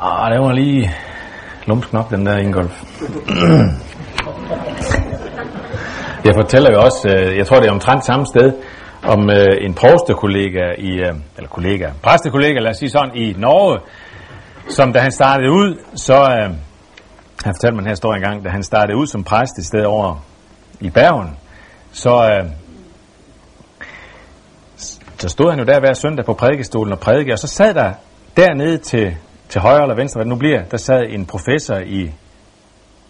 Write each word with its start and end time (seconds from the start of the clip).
Ah, 0.00 0.30
det 0.32 0.40
var 0.40 0.52
lige 0.52 0.94
lumsk 1.66 1.92
den 2.10 2.26
der 2.26 2.36
Ingolf. 2.36 2.82
jeg 6.24 6.34
fortæller 6.34 6.70
jo 6.72 6.80
også, 6.80 7.08
øh, 7.08 7.36
jeg 7.36 7.46
tror 7.46 7.60
det 7.60 7.66
er 7.68 7.72
omtrent 7.72 8.04
samme 8.04 8.26
sted, 8.26 8.52
om 9.02 9.30
øh, 9.30 9.46
en 9.60 9.74
præstekollega 9.74 10.72
i, 10.78 10.90
øh, 10.90 11.14
eller 11.36 11.48
kollega, 11.50 11.90
præstekollega, 12.02 12.58
lad 12.60 12.70
os 12.70 12.76
sige 12.76 12.90
sådan, 12.90 13.16
i 13.16 13.34
Norge, 13.38 13.78
som 14.68 14.92
da 14.92 14.98
han 14.98 15.12
startede 15.12 15.50
ud, 15.50 15.78
så, 15.94 16.14
øh, 16.14 16.50
han 17.44 17.54
fortalte 17.54 17.74
mig 17.74 17.78
den 17.78 17.86
her 17.86 17.92
historie 17.92 18.16
engang, 18.16 18.44
da 18.44 18.48
han 18.48 18.62
startede 18.62 18.96
ud 18.98 19.06
som 19.06 19.24
præst 19.24 19.58
et 19.58 19.66
sted 19.66 19.84
over 19.84 20.24
i 20.80 20.90
Bergen, 20.90 21.36
så, 21.92 22.30
øh, 22.30 22.50
så 25.18 25.28
stod 25.28 25.50
han 25.50 25.58
jo 25.58 25.64
der 25.64 25.80
hver 25.80 25.92
søndag 25.92 26.24
på 26.24 26.34
prædikestolen 26.34 26.92
og 26.92 27.00
prædikede, 27.00 27.32
og 27.32 27.38
så 27.38 27.48
sad 27.48 27.74
der 27.74 27.92
dernede 28.36 28.78
til, 28.78 29.16
til 29.48 29.60
højre 29.60 29.82
eller 29.82 29.94
venstre, 29.96 30.18
hvad 30.18 30.24
det 30.24 30.30
nu 30.30 30.36
bliver, 30.38 30.62
der 30.62 30.76
sad 30.76 31.06
en 31.08 31.26
professor 31.26 31.76
i 31.76 32.12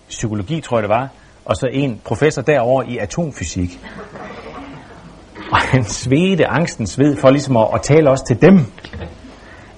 psykologi, 0.09 0.61
tror 0.61 0.77
jeg 0.77 0.83
det 0.83 0.91
var, 0.91 1.09
og 1.45 1.56
så 1.56 1.69
en 1.73 2.01
professor 2.05 2.42
derover 2.42 2.83
i 2.83 2.98
atomfysik. 2.98 3.80
Og 5.52 5.59
han 5.59 5.84
svedte 5.84 6.47
angstens 6.47 6.98
ved 6.98 7.16
for 7.16 7.30
ligesom 7.30 7.56
at, 7.56 7.69
at 7.74 7.83
tale 7.83 8.11
også 8.11 8.24
til 8.27 8.42
dem. 8.42 8.61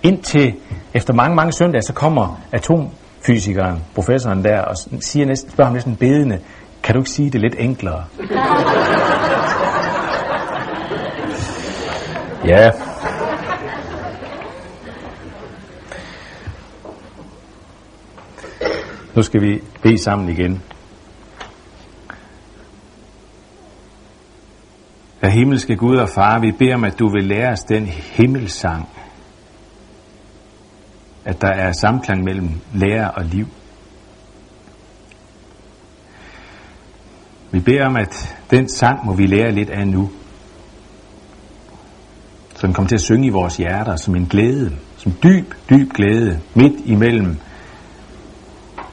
Indtil 0.02 0.54
efter 0.94 1.14
mange, 1.14 1.36
mange 1.36 1.52
søndage, 1.52 1.82
så 1.82 1.92
kommer 1.92 2.40
atomfysikeren, 2.52 3.84
professoren 3.94 4.44
der, 4.44 4.60
og 4.60 4.76
siger 5.00 5.26
næsten, 5.26 5.50
spørger 5.50 5.66
ham 5.66 5.74
næsten 5.74 5.96
bedende, 5.96 6.40
kan 6.82 6.94
du 6.94 7.00
ikke 7.00 7.10
sige 7.10 7.30
det 7.30 7.40
lidt 7.40 7.54
enklere? 7.58 8.04
ja. 12.50 12.70
Nu 19.16 19.22
skal 19.22 19.42
vi 19.42 19.62
bede 19.82 19.98
sammen 19.98 20.28
igen. 20.28 20.62
Herre 25.22 25.32
himmelske 25.32 25.76
Gud 25.76 25.96
og 25.96 26.08
Far, 26.08 26.38
vi 26.38 26.52
beder 26.52 26.74
om, 26.74 26.84
at 26.84 26.98
du 26.98 27.08
vil 27.08 27.24
lære 27.24 27.52
os 27.52 27.60
den 27.60 27.86
himmelsang, 27.86 28.88
at 31.24 31.40
der 31.40 31.48
er 31.48 31.72
samklang 31.72 32.24
mellem 32.24 32.50
lære 32.74 33.10
og 33.10 33.24
liv. 33.24 33.46
Vi 37.50 37.60
beder 37.60 37.86
om, 37.86 37.96
at 37.96 38.36
den 38.50 38.68
sang 38.68 39.06
må 39.06 39.14
vi 39.14 39.26
lære 39.26 39.52
lidt 39.52 39.70
af 39.70 39.88
nu. 39.88 40.10
Så 42.54 42.66
den 42.66 42.74
kommer 42.74 42.88
til 42.88 42.96
at 42.96 43.00
synge 43.00 43.26
i 43.26 43.30
vores 43.30 43.56
hjerter 43.56 43.96
som 43.96 44.16
en 44.16 44.26
glæde, 44.26 44.76
som 44.96 45.12
dyb, 45.22 45.54
dyb 45.70 45.92
glæde, 45.92 46.40
midt 46.54 46.86
imellem 46.86 47.36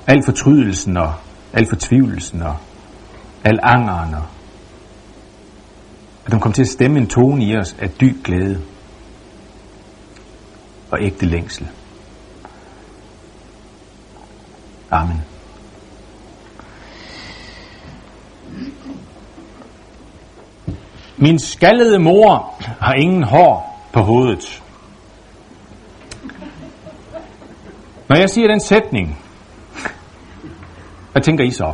al 0.08 0.24
fortrydelsen 0.26 0.98
og 0.98 1.14
al 1.54 1.68
fortvivlelsen 1.70 2.42
og 2.42 2.56
al 3.44 3.60
angeren 3.64 4.14
og 4.14 4.24
at 6.26 6.32
den 6.32 6.40
kommer 6.40 6.54
til 6.54 6.62
at 6.62 6.68
stemme 6.68 7.00
en 7.00 7.08
tone 7.08 7.46
i 7.46 7.58
os 7.58 7.76
af 7.80 7.90
dyb 7.90 8.24
glæde 8.24 8.62
og 10.92 11.00
ægte 11.02 11.26
længsel. 11.26 11.68
Amen. 14.92 15.22
Min 21.18 21.40
skaldede 21.40 22.00
mor 22.00 22.62
har 22.80 22.94
ingen 22.94 23.24
hår 23.24 23.82
på 23.94 24.00
hovedet. 24.00 24.64
Når 28.10 28.16
jeg 28.16 28.30
siger 28.30 28.48
den 28.48 28.60
sætning, 28.60 29.20
hvad 31.18 31.24
tænker 31.24 31.44
I 31.44 31.52
så? 31.52 31.74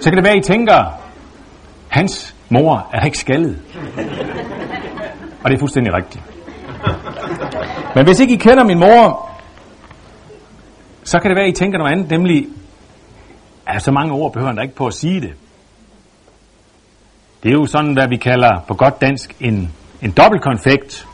Så 0.00 0.10
kan 0.10 0.16
det 0.16 0.24
være, 0.24 0.36
I 0.36 0.40
tænker, 0.40 1.00
hans 1.88 2.36
mor 2.48 2.88
er 2.92 3.04
ikke 3.04 3.18
skaldet. 3.18 3.62
Og 5.44 5.50
det 5.50 5.54
er 5.54 5.58
fuldstændig 5.58 5.94
rigtigt. 5.94 6.24
Men 7.94 8.04
hvis 8.04 8.20
ikke 8.20 8.34
I 8.34 8.36
kender 8.36 8.64
min 8.64 8.78
mor, 8.78 9.30
så 11.04 11.18
kan 11.18 11.30
det 11.30 11.36
være, 11.36 11.48
I 11.48 11.52
tænker 11.52 11.78
noget 11.78 11.92
andet, 11.92 12.10
nemlig, 12.10 12.46
at 13.66 13.82
så 13.82 13.92
mange 13.92 14.12
ord 14.12 14.32
behøver 14.32 14.52
der 14.52 14.62
ikke 14.62 14.74
på 14.74 14.86
at 14.86 14.94
sige 14.94 15.20
det. 15.20 15.32
Det 17.42 17.48
er 17.48 17.52
jo 17.52 17.66
sådan, 17.66 17.92
hvad 17.92 18.08
vi 18.08 18.16
kalder 18.16 18.60
på 18.68 18.74
godt 18.74 19.00
dansk 19.00 19.36
en, 19.40 19.72
en 20.02 20.10
dobbeltkonfekt. 20.10 21.08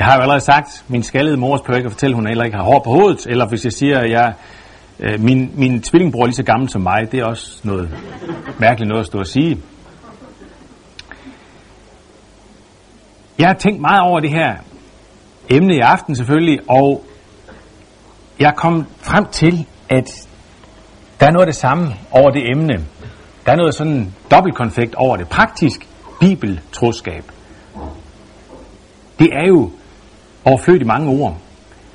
Jeg 0.00 0.08
har 0.08 0.16
jo 0.16 0.22
allerede 0.22 0.40
sagt, 0.40 0.84
min 0.88 1.02
skaldede 1.02 1.36
mors 1.36 1.60
behøver 1.60 1.76
ikke 1.76 1.86
at 1.86 1.92
fortælle, 1.92 2.14
at 2.14 2.16
hun 2.16 2.26
heller 2.26 2.44
ikke 2.44 2.56
har 2.56 2.64
hår 2.64 2.78
på 2.78 2.90
hovedet, 2.90 3.26
eller 3.26 3.46
hvis 3.46 3.64
jeg 3.64 3.72
siger, 3.72 3.98
at 3.98 4.10
jeg, 4.10 4.32
øh, 5.00 5.20
min, 5.20 5.50
min 5.54 5.82
tvillingbror 5.82 6.22
er 6.22 6.26
lige 6.26 6.34
så 6.34 6.42
gammel 6.42 6.68
som 6.68 6.82
mig, 6.82 7.12
det 7.12 7.20
er 7.20 7.24
også 7.24 7.60
noget 7.64 7.90
mærkeligt 8.58 8.88
noget 8.88 9.00
at 9.00 9.06
stå 9.06 9.18
og 9.18 9.26
sige. 9.26 9.58
Jeg 13.38 13.48
har 13.48 13.54
tænkt 13.54 13.80
meget 13.80 14.00
over 14.00 14.20
det 14.20 14.30
her 14.30 14.56
emne 15.50 15.76
i 15.76 15.80
aften 15.80 16.16
selvfølgelig, 16.16 16.58
og 16.68 17.04
jeg 18.38 18.54
kom 18.56 18.86
frem 19.00 19.26
til, 19.26 19.66
at 19.88 20.28
der 21.20 21.26
er 21.26 21.30
noget 21.30 21.46
af 21.46 21.52
det 21.52 21.60
samme 21.60 21.94
over 22.10 22.30
det 22.30 22.50
emne. 22.50 22.84
Der 23.46 23.52
er 23.52 23.56
noget 23.56 23.74
sådan 23.74 24.14
dobbeltkonfekt 24.30 24.94
over 24.94 25.16
det. 25.16 25.28
Praktisk 25.28 25.88
bibeltroskab. 26.20 27.24
Det 29.18 29.28
er 29.32 29.48
jo 29.48 29.70
overflødigt 30.44 30.86
mange 30.86 31.10
ord. 31.10 31.36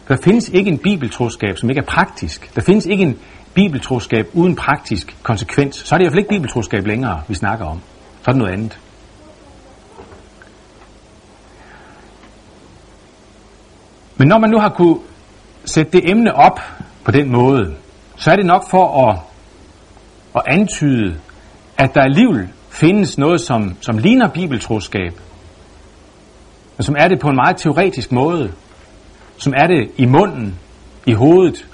Der 0.07 0.17
findes 0.23 0.49
ikke 0.49 0.69
en 0.71 0.77
bibeltroskab, 0.77 1.57
som 1.57 1.69
ikke 1.69 1.79
er 1.79 1.85
praktisk. 1.85 2.55
Der 2.55 2.61
findes 2.61 2.85
ikke 2.85 3.03
en 3.03 3.17
bibeltroskab 3.53 4.29
uden 4.33 4.55
praktisk 4.55 5.17
konsekvens. 5.23 5.75
Så 5.75 5.95
er 5.95 5.97
det 5.97 6.03
i 6.03 6.05
hvert 6.05 6.13
fald 6.13 6.19
ikke 6.19 6.29
bibeltroskab 6.29 6.87
længere, 6.87 7.21
vi 7.27 7.33
snakker 7.33 7.65
om. 7.65 7.81
Så 8.23 8.31
er 8.31 8.31
det 8.31 8.37
noget 8.37 8.53
andet. 8.53 8.79
Men 14.17 14.27
når 14.27 14.37
man 14.39 14.49
nu 14.49 14.59
har 14.59 14.69
kunne 14.69 14.99
sætte 15.65 15.91
det 15.91 16.09
emne 16.09 16.35
op 16.35 16.59
på 17.03 17.11
den 17.11 17.31
måde, 17.31 17.75
så 18.15 18.31
er 18.31 18.35
det 18.35 18.45
nok 18.45 18.69
for 18.69 19.09
at, 19.09 19.19
at 20.35 20.41
antyde, 20.47 21.19
at 21.77 21.95
der 21.95 22.01
alligevel 22.01 22.49
findes 22.69 23.17
noget, 23.17 23.41
som, 23.41 23.75
som 23.81 23.97
ligner 23.97 24.27
bibeltroskab, 24.27 25.19
men 26.77 26.83
som 26.83 26.95
er 26.97 27.07
det 27.07 27.19
på 27.19 27.29
en 27.29 27.35
meget 27.35 27.57
teoretisk 27.57 28.11
måde, 28.11 28.53
som 29.37 29.53
er 29.57 29.67
det 29.67 29.91
i 29.97 30.05
munden, 30.05 30.59
i 31.05 31.13
hovedet, 31.13 31.67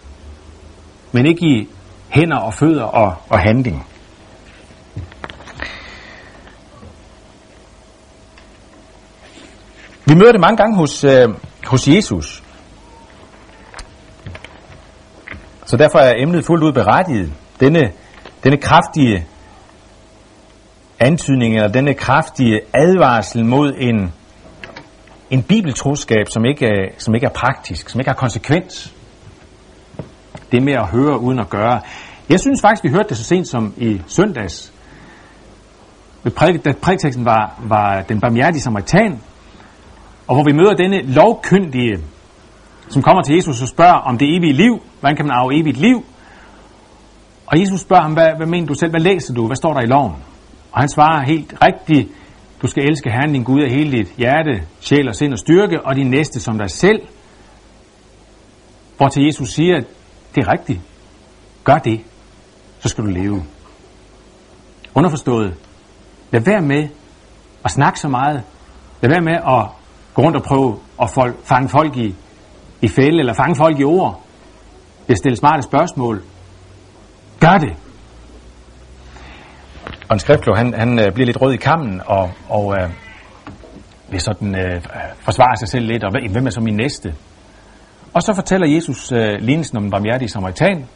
men 1.12 1.26
ikke 1.26 1.46
i 1.46 1.70
hænder 2.10 2.38
og 2.38 2.54
fødder 2.54 2.84
og, 2.84 3.16
og 3.30 3.40
handling. 3.40 3.86
Vi 10.06 10.16
møder 10.16 10.32
det 10.32 10.42
mange 10.42 10.58
gange 10.58 10.76
hos, 10.76 11.04
øh, 11.04 11.30
hos 11.66 11.88
Jesus. 11.88 12.44
Så 15.66 15.78
derfor 15.78 16.00
er 16.00 16.14
emnet 16.18 16.46
fuldt 16.46 16.64
ud 16.64 16.74
berettiget. 16.74 17.34
Denne, 17.60 17.92
denne 18.44 18.58
kraftige 18.58 19.28
antydning, 21.00 21.56
eller 21.56 21.68
denne 21.68 21.94
kraftige 21.94 22.60
advarsel 22.74 23.46
mod 23.46 23.74
en, 23.78 24.14
en 25.32 25.44
bibeltroskab, 25.44 26.26
som 26.30 26.46
ikke, 26.46 26.66
er, 26.66 26.90
som 26.98 27.16
ikke 27.16 27.26
er 27.26 27.32
praktisk, 27.32 27.90
som 27.90 28.00
ikke 28.00 28.10
har 28.10 28.16
konsekvens. 28.16 28.94
Det 30.52 30.64
med 30.64 30.74
at 30.74 30.88
høre 30.88 31.20
uden 31.20 31.40
at 31.40 31.50
gøre. 31.50 31.82
Jeg 32.30 32.40
synes 32.40 32.62
faktisk, 32.62 32.84
vi 32.84 32.90
hørte 32.90 33.10
det 33.10 33.18
så 33.18 33.24
sent 33.24 33.48
som 33.48 33.74
i 33.78 34.02
søndags, 34.08 34.74
da 36.24 36.30
prædikteksten 36.82 37.26
var, 37.26 37.62
var 37.64 38.02
den 38.02 38.20
barmhjertige 38.20 38.62
samaritan, 38.62 39.22
og 40.28 40.36
hvor 40.36 40.44
vi 40.44 40.52
møder 40.52 40.74
denne 40.74 41.02
lovkyndige, 41.02 41.98
som 42.90 43.02
kommer 43.02 43.22
til 43.22 43.36
Jesus 43.36 43.62
og 43.62 43.68
spørger 43.68 43.94
om 43.94 44.18
det 44.18 44.38
evige 44.38 44.54
liv. 44.54 44.82
Hvordan 45.00 45.16
kan 45.16 45.26
man 45.26 45.36
arve 45.36 45.60
evigt 45.60 45.78
liv? 45.78 46.06
Og 47.46 47.60
Jesus 47.60 47.82
spørger 47.82 48.04
ham, 48.04 48.14
hvad, 48.14 48.30
hvad 48.38 48.48
mener 48.48 48.68
du 48.68 48.74
selv? 48.74 48.92
Hvad 48.92 49.00
læser 49.00 49.34
du? 49.34 49.48
Hvad 49.48 49.56
står 49.56 49.74
der 49.74 49.82
i 49.82 49.86
loven? 49.86 50.14
Og 50.72 50.80
han 50.80 50.90
svarer 50.90 51.26
helt 51.26 51.54
rigtigt, 51.64 52.10
du 52.62 52.68
skal 52.68 52.84
elske 52.84 53.12
Herren 53.12 53.34
din 53.34 53.44
Gud 53.44 53.62
af 53.62 53.70
hele 53.70 53.92
dit 53.92 54.14
hjerte, 54.18 54.64
sjæl 54.80 55.08
og 55.08 55.16
sind 55.16 55.34
og 55.34 55.40
styrke, 55.40 55.86
og 55.86 55.96
din 55.96 56.10
næste 56.10 56.40
som 56.40 56.58
dig 56.58 56.70
selv. 56.70 57.02
Hvor 58.98 59.08
til 59.08 59.26
Jesus 59.26 59.50
siger, 59.50 59.78
at 59.78 59.86
det 60.36 60.48
er 60.48 60.52
rigtigt. 60.52 60.82
Gør 61.64 61.78
det, 61.78 62.02
så 62.80 62.90
skal 62.90 63.04
du 63.04 63.10
leve. 63.10 63.44
Underforstået. 64.96 65.54
Lad 66.32 66.42
være 66.42 66.62
med 66.62 66.88
at 67.66 67.72
snakke 67.72 68.00
så 68.00 68.08
meget. 68.08 68.44
Lad 69.02 69.10
være 69.10 69.22
med 69.22 69.34
at 69.34 69.66
gå 70.14 70.22
rundt 70.22 70.38
og 70.38 70.44
prøve 70.44 70.80
at 71.02 71.10
folk, 71.10 71.46
fange 71.46 71.70
folk 71.70 71.98
i, 71.98 72.16
i 72.82 72.88
fælde, 72.88 73.20
eller 73.20 73.34
fange 73.34 73.56
folk 73.56 73.80
i 73.80 73.84
ord. 73.84 74.24
Jeg 75.08 75.18
stiller 75.18 75.36
smarte 75.36 75.62
spørgsmål. 75.62 76.24
Gør 77.40 77.58
det. 77.58 77.74
Og 80.12 80.16
en 80.16 80.20
skriftklog, 80.20 80.58
han, 80.58 80.74
han 80.74 81.00
øh, 81.00 81.12
bliver 81.14 81.26
lidt 81.26 81.42
rød 81.42 81.54
i 81.54 81.58
kammen, 81.58 82.02
og, 82.06 82.32
og 82.50 82.76
øh, 82.80 82.90
vil 84.10 84.20
sådan 84.20 84.56
øh, 84.56 84.82
forsvare 85.20 85.58
sig 85.58 85.68
selv 85.68 85.86
lidt, 85.86 86.04
og 86.04 86.12
hvem 86.32 86.46
er 86.46 86.50
så 86.50 86.62
min 86.62 86.76
næste? 86.76 87.16
Og 88.14 88.24
så 88.24 88.34
fortæller 88.34 88.68
Jesus 88.68 89.12
øh, 89.12 89.40
lignelsen 89.40 89.78
om 89.78 89.84
den 89.84 89.92
barmhjertige 89.92 90.30
samaritan, 90.30 90.88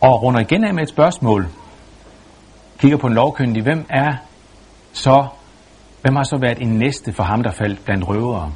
og 0.00 0.22
runder 0.22 0.40
igen 0.40 0.64
af 0.64 0.74
med 0.74 0.82
et 0.82 0.88
spørgsmål. 0.88 1.48
Kigger 2.78 2.98
på 2.98 3.06
en 3.06 3.14
lovkyndig, 3.14 3.62
hvem 3.62 3.86
er 3.90 4.16
så, 4.92 5.26
hvem 6.02 6.16
har 6.16 6.24
så 6.24 6.38
været 6.40 6.58
en 6.58 6.78
næste 6.78 7.12
for 7.12 7.22
ham, 7.22 7.42
der 7.42 7.50
faldt 7.50 7.84
blandt 7.84 8.08
røvere? 8.08 8.52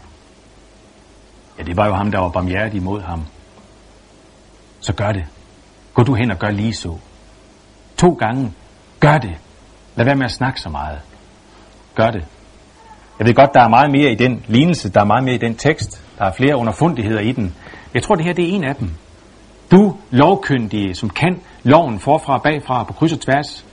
Ja, 1.59 1.63
det 1.63 1.77
var 1.77 1.87
jo 1.87 1.95
ham, 1.95 2.11
der 2.11 2.19
var 2.19 2.29
barmhjertig 2.29 2.83
mod 2.83 3.01
ham. 3.01 3.25
Så 4.81 4.93
gør 4.93 5.13
det. 5.13 5.25
Gå 5.95 6.03
du 6.03 6.15
hen 6.15 6.31
og 6.31 6.39
gør 6.39 6.51
lige 6.51 6.75
så. 6.75 6.99
To 8.03 8.13
gange. 8.13 8.53
Gør 9.01 9.19
det. 9.19 9.35
Lad 9.97 10.05
være 10.05 10.17
med 10.17 10.25
at 10.25 10.31
snakke 10.31 10.61
så 10.61 10.69
meget. 10.69 10.99
Gør 11.95 12.11
det. 12.11 12.25
Jeg 13.19 13.27
ved 13.27 13.35
godt, 13.35 13.51
der 13.55 13.61
er 13.61 13.69
meget 13.69 13.91
mere 13.91 14.13
i 14.13 14.15
den 14.15 14.45
lignelse, 14.49 14.93
der 14.93 15.01
er 15.01 15.05
meget 15.05 15.25
mere 15.25 15.35
i 15.35 15.39
den 15.39 15.55
tekst. 15.55 16.05
Der 16.19 16.25
er 16.25 16.33
flere 16.33 16.57
underfundigheder 16.57 17.21
i 17.21 17.33
den. 17.33 17.55
Jeg 17.95 18.03
tror, 18.03 18.15
det 18.15 18.25
her 18.25 18.33
det 18.33 18.45
er 18.45 18.49
en 18.49 18.65
af 18.65 18.77
dem. 18.77 18.91
Du, 19.71 19.97
lovkyndige, 20.11 20.95
som 20.95 21.11
kan 21.11 21.41
loven 21.63 22.01
forfra 22.01 22.35
og 22.35 22.43
bagfra 22.43 22.85
på 22.85 22.93
kryds 22.93 23.13
og 23.13 23.21
tværs. 23.21 23.67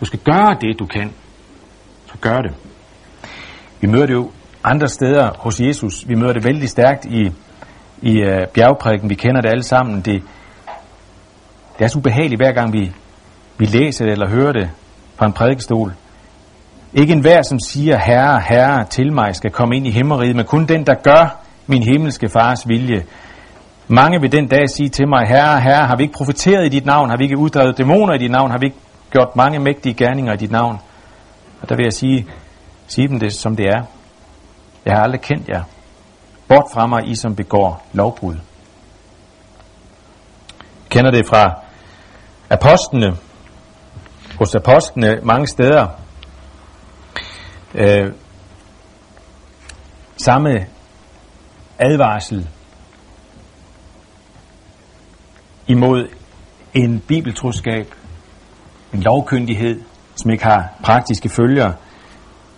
Du 0.00 0.04
skal 0.04 0.18
gøre 0.18 0.56
det, 0.60 0.78
du 0.78 0.86
kan. 0.86 1.12
Så 2.06 2.14
gør 2.20 2.38
det. 2.38 2.54
Vi 3.80 3.88
møder 3.88 4.06
det 4.06 4.14
jo 4.14 4.30
andre 4.64 4.88
steder 4.88 5.30
hos 5.38 5.60
Jesus. 5.60 6.08
Vi 6.08 6.14
møder 6.14 6.32
det 6.32 6.44
vældig 6.44 6.68
stærkt 6.68 7.04
i, 7.04 7.30
i 8.02 8.22
uh, 8.22 8.48
bjergprædiken. 8.54 9.10
Vi 9.10 9.14
kender 9.14 9.40
det 9.40 9.48
alle 9.48 9.62
sammen. 9.62 10.00
Det, 10.00 10.22
det 11.78 11.84
er 11.84 11.88
så 11.88 11.98
ubehageligt, 11.98 12.40
hver 12.40 12.52
gang 12.52 12.72
vi, 12.72 12.92
vi 13.58 13.66
læser 13.66 14.04
det 14.04 14.12
eller 14.12 14.28
hører 14.28 14.52
det 14.52 14.70
fra 15.16 15.26
en 15.26 15.32
prædikestol. 15.32 15.94
Ikke 16.92 17.12
enhver, 17.12 17.42
som 17.42 17.58
siger, 17.60 17.98
Herre, 17.98 18.40
Herre, 18.48 18.84
til 18.84 19.12
mig, 19.12 19.36
skal 19.36 19.50
komme 19.50 19.76
ind 19.76 19.86
i 19.86 19.90
himmeriget, 19.90 20.36
men 20.36 20.44
kun 20.44 20.66
den, 20.66 20.86
der 20.86 20.94
gør 20.94 21.40
min 21.66 21.82
himmelske 21.82 22.28
fars 22.28 22.68
vilje. 22.68 23.04
Mange 23.88 24.20
vil 24.20 24.32
den 24.32 24.48
dag 24.48 24.70
sige 24.70 24.88
til 24.88 25.08
mig, 25.08 25.28
Herre, 25.28 25.60
Herre, 25.60 25.86
har 25.86 25.96
vi 25.96 26.02
ikke 26.02 26.14
profeteret 26.14 26.66
i 26.66 26.68
dit 26.68 26.86
navn? 26.86 27.10
Har 27.10 27.16
vi 27.16 27.24
ikke 27.24 27.38
uddrevet 27.38 27.78
dæmoner 27.78 28.14
i 28.14 28.18
dit 28.18 28.30
navn? 28.30 28.50
Har 28.50 28.58
vi 28.58 28.66
ikke 28.66 28.78
gjort 29.10 29.36
mange 29.36 29.58
mægtige 29.58 29.94
gerninger 29.94 30.32
i 30.32 30.36
dit 30.36 30.50
navn? 30.50 30.78
Og 31.62 31.68
der 31.68 31.76
vil 31.76 31.82
jeg 31.82 31.92
sige, 31.92 32.26
sige 32.86 33.08
dem 33.08 33.20
det, 33.20 33.32
som 33.32 33.56
det 33.56 33.66
er. 33.66 33.82
Jeg 34.84 34.94
har 34.94 35.02
aldrig 35.02 35.20
kendt 35.20 35.48
jer. 35.48 35.62
Bort 36.48 36.64
fra 36.72 36.86
mig, 36.86 37.08
I 37.08 37.14
som 37.14 37.36
begår 37.36 37.86
lovbrud. 37.92 38.34
kender 40.88 41.10
det 41.10 41.26
fra 41.26 41.65
apostlene. 42.50 43.16
Hos 44.38 44.54
apostlene 44.54 45.20
mange 45.22 45.46
steder. 45.46 45.88
Øh, 47.74 48.12
samme 50.16 50.66
advarsel 51.78 52.48
imod 55.66 56.08
en 56.74 57.00
bibeltroskab, 57.00 57.94
en 58.94 59.02
lovkyndighed, 59.02 59.80
som 60.16 60.30
ikke 60.30 60.44
har 60.44 60.68
praktiske 60.82 61.28
følger. 61.28 61.72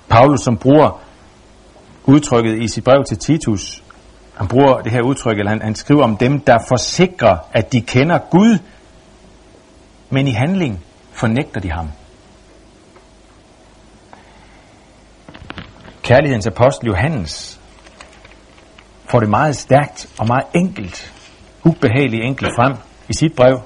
Paulus, 0.09 0.41
som 0.41 0.57
bruger 0.57 1.01
udtrykket 2.05 2.63
i 2.63 2.69
sit 2.69 2.85
brev 2.85 3.05
til 3.05 3.19
Titus, 3.19 3.83
han 4.35 4.49
bruger 4.49 4.81
det 4.81 4.93
her 4.93 5.03
udtryk, 5.03 5.39
eller 5.39 5.51
han, 5.51 5.63
han 5.63 5.75
skriver 5.75 6.05
om 6.05 6.17
dem, 6.17 6.41
der 6.41 6.59
forsikrer, 6.69 7.37
at 7.53 7.73
de 7.73 7.81
kender 7.81 8.19
Gud, 8.31 8.59
men 10.11 10.29
i 10.29 10.33
handling 10.33 10.85
fornægter 11.13 11.61
de 11.61 11.71
ham. 11.71 11.91
Kærlighedens 16.03 16.47
apostel 16.47 16.87
Johannes 16.87 17.61
får 19.11 19.21
det 19.21 19.29
meget 19.29 19.57
stærkt 19.57 20.09
og 20.19 20.27
meget 20.27 20.45
enkelt, 20.55 21.13
ubehageligt 21.65 22.25
enkelt 22.25 22.51
frem 22.57 22.77
i 23.09 23.13
sit 23.13 23.33
brev. 23.37 23.61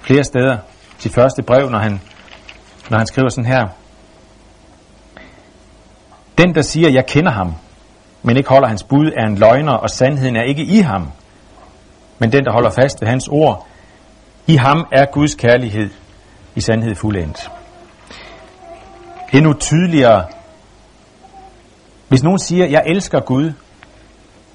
Flere 0.00 0.24
steder. 0.24 0.58
Sit 0.98 1.14
første 1.14 1.42
brev, 1.42 1.70
når 1.70 1.78
han, 1.78 2.00
når 2.90 2.98
han 2.98 3.06
skriver 3.06 3.28
sådan 3.28 3.52
her. 3.52 3.68
Den, 6.38 6.54
der 6.54 6.62
siger, 6.62 6.90
jeg 6.90 7.06
kender 7.06 7.32
ham, 7.32 7.54
men 8.22 8.36
ikke 8.36 8.48
holder 8.48 8.68
hans 8.68 8.82
bud, 8.82 9.12
er 9.16 9.26
en 9.26 9.38
løgner, 9.38 9.72
og 9.72 9.90
sandheden 9.90 10.36
er 10.36 10.42
ikke 10.42 10.62
i 10.62 10.78
ham. 10.78 11.12
Men 12.18 12.32
den, 12.32 12.44
der 12.44 12.52
holder 12.52 12.70
fast 12.70 13.00
ved 13.00 13.08
hans 13.08 13.28
ord, 13.28 13.66
i 14.50 14.56
ham 14.56 14.86
er 14.92 15.06
Guds 15.12 15.34
kærlighed 15.34 15.90
i 16.54 16.60
sandhed 16.60 16.94
fuldendt. 16.94 17.50
Endnu 19.32 19.52
tydeligere, 19.52 20.26
hvis 22.08 22.22
nogen 22.22 22.38
siger, 22.38 22.66
jeg 22.66 22.82
elsker 22.86 23.20
Gud, 23.20 23.52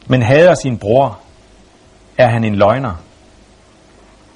men 0.08 0.22
hader 0.22 0.56
sin 0.56 0.78
bror, 0.78 1.20
er 2.18 2.28
han 2.28 2.44
en 2.44 2.56
løgner. 2.56 2.96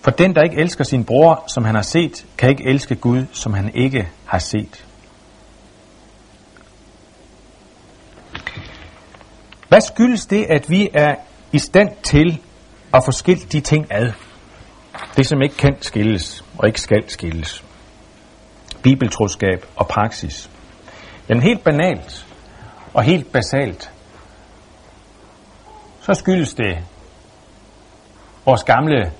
For 0.02 0.12
den, 0.12 0.36
der 0.36 0.42
ikke 0.42 0.62
elsker 0.62 0.84
sin 0.84 1.06
bror, 1.06 1.44
som 1.48 1.66
han 1.66 1.76
har 1.76 1.82
set, 1.82 2.26
kan 2.38 2.50
ikke 2.50 2.64
elske 2.66 2.96
Gud, 2.96 3.26
som 3.32 3.54
han 3.54 3.72
ikke 3.76 4.10
har 4.26 4.40
set. 4.40 4.86
Hvad 9.68 9.82
skyldes 9.82 10.26
det, 10.26 10.46
at 10.50 10.70
vi 10.70 10.90
er 10.94 11.16
i 11.52 11.60
stand 11.60 11.90
til 12.04 12.40
at 12.94 13.06
få 13.06 13.12
skilt 13.12 13.52
de 13.52 13.60
ting 13.60 13.88
ad? 13.92 14.12
Det, 15.18 15.28
som 15.28 15.42
ikke 15.42 15.58
kan 15.58 15.82
skilles 15.82 16.46
og 16.58 16.68
ikke 16.68 16.82
skal 16.82 17.10
skilles. 17.10 17.64
Bibeltroskab 18.84 19.66
og 19.76 19.88
praksis. 19.88 20.50
Jamen 21.30 21.44
helt 21.44 21.64
banalt 21.64 22.26
og 22.94 23.04
helt 23.04 23.32
basalt, 23.32 23.92
så 26.02 26.14
skyldes 26.14 26.54
det 26.54 26.78
vores 28.46 28.64
gamle, 28.64 29.12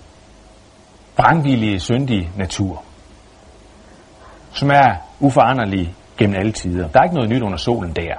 vrangvillige, 1.18 1.80
syndige 1.80 2.32
natur, 2.38 2.84
som 4.54 4.70
er 4.70 4.96
uforanderlig 5.20 5.96
gennem 6.18 6.36
alle 6.36 6.52
tider. 6.52 6.88
Der 6.88 7.00
er 7.00 7.04
ikke 7.04 7.16
noget 7.16 7.30
nyt 7.30 7.42
under 7.42 7.58
solen 7.58 7.94
der. 7.94 8.16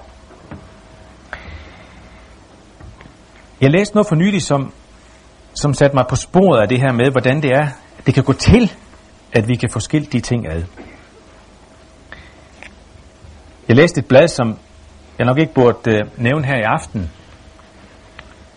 Jeg 3.60 3.70
læste 3.70 3.94
noget 3.94 4.06
for 4.08 4.14
nylig, 4.14 4.42
som, 4.42 4.72
som 5.54 5.74
satte 5.74 5.96
mig 5.96 6.04
på 6.08 6.16
sporet 6.16 6.60
af 6.60 6.68
det 6.68 6.80
her 6.80 6.92
med, 6.92 7.10
hvordan 7.10 7.42
det 7.42 7.50
er, 7.50 7.66
det 8.06 8.14
kan 8.14 8.24
gå 8.24 8.32
til, 8.32 8.72
at 9.32 9.48
vi 9.48 9.54
kan 9.54 9.70
få 9.70 9.80
skilt 9.80 10.12
de 10.12 10.20
ting 10.20 10.48
ad. 10.52 10.62
Jeg 13.68 13.76
læste 13.76 13.98
et 13.98 14.06
blad, 14.06 14.28
som 14.28 14.58
jeg 15.18 15.26
nok 15.26 15.38
ikke 15.38 15.54
burde 15.54 15.90
øh, 15.90 16.00
nævne 16.16 16.46
her 16.46 16.56
i 16.56 16.62
aften, 16.62 17.10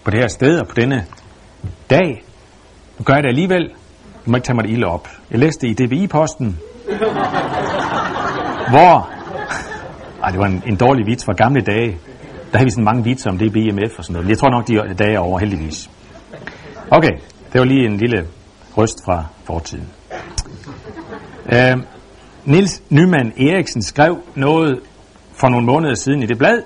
på 0.04 0.12
det 0.12 0.20
her 0.20 0.28
sted 0.28 0.60
og 0.60 0.68
på 0.68 0.74
denne 0.76 1.06
dag. 1.90 2.24
Nu 3.00 3.04
gør 3.04 3.14
jeg 3.14 3.24
det 3.24 3.30
alligevel. 3.30 3.70
Du 4.26 4.32
må 4.32 4.38
ikke 4.38 4.46
tage 4.46 4.56
mig 4.56 4.64
det 4.64 4.72
ilde 4.72 4.86
op. 4.86 5.08
Jeg 5.32 5.40
læste 5.40 5.68
det 5.68 5.80
i 5.80 5.86
DBI-posten, 5.86 6.60
hvor... 8.70 9.10
Ej, 10.24 10.30
det 10.30 10.40
var 10.40 10.46
en, 10.46 10.64
en 10.68 10.76
dårlig 10.76 11.06
vits 11.06 11.26
fra 11.26 11.34
gamle 11.34 11.62
dage. 11.62 11.98
Der 12.52 12.58
havde 12.58 12.66
vi 12.66 12.70
sådan 12.70 12.84
mange 12.84 13.04
vitser 13.04 13.30
om 13.30 13.38
DBMF 13.38 13.98
og 13.98 14.04
sådan 14.04 14.14
noget. 14.14 14.30
Jeg 14.30 14.38
tror 14.38 14.50
nok, 14.50 14.68
de 14.68 14.94
dage 14.94 15.14
er 15.14 15.20
over, 15.20 15.40
heldigvis. 15.40 15.90
Okay, 16.92 17.12
det 17.54 17.60
var 17.60 17.66
lige 17.66 17.86
en 17.86 17.98
lille 17.98 18.28
røst 18.78 19.06
fra 19.06 19.26
fortiden. 19.44 19.90
Øh, 21.54 21.78
Nils 22.46 22.84
Nyman 22.90 23.34
Eriksen 23.38 23.82
skrev 23.82 24.18
noget 24.36 24.80
for 25.34 25.50
nogle 25.50 25.66
måneder 25.66 25.96
siden 25.96 26.24
i 26.24 26.26
det 26.26 26.38
blad 26.38 26.64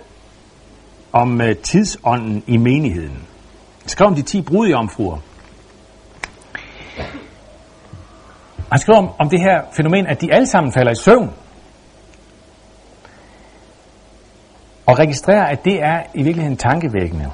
om 1.11 1.41
øh, 1.41 1.55
tidsånden 1.55 2.43
i 2.47 2.57
menigheden. 2.57 3.27
Han 3.81 3.89
skrev 3.89 4.07
om 4.07 4.15
de 4.15 4.21
10 4.21 4.41
brudjomfruer. 4.41 5.17
Han 8.71 8.79
skrev 8.79 8.97
om, 8.97 9.09
om 9.19 9.29
det 9.29 9.39
her 9.39 9.61
fænomen, 9.73 10.07
at 10.07 10.21
de 10.21 10.33
alle 10.33 10.47
sammen 10.47 10.73
falder 10.73 10.91
i 10.91 10.95
søvn. 10.95 11.33
Og 14.85 14.99
registrerer, 14.99 15.45
at 15.45 15.65
det 15.65 15.83
er 15.83 16.03
i 16.15 16.23
virkeligheden 16.23 16.57
tankevækkende. 16.57 17.31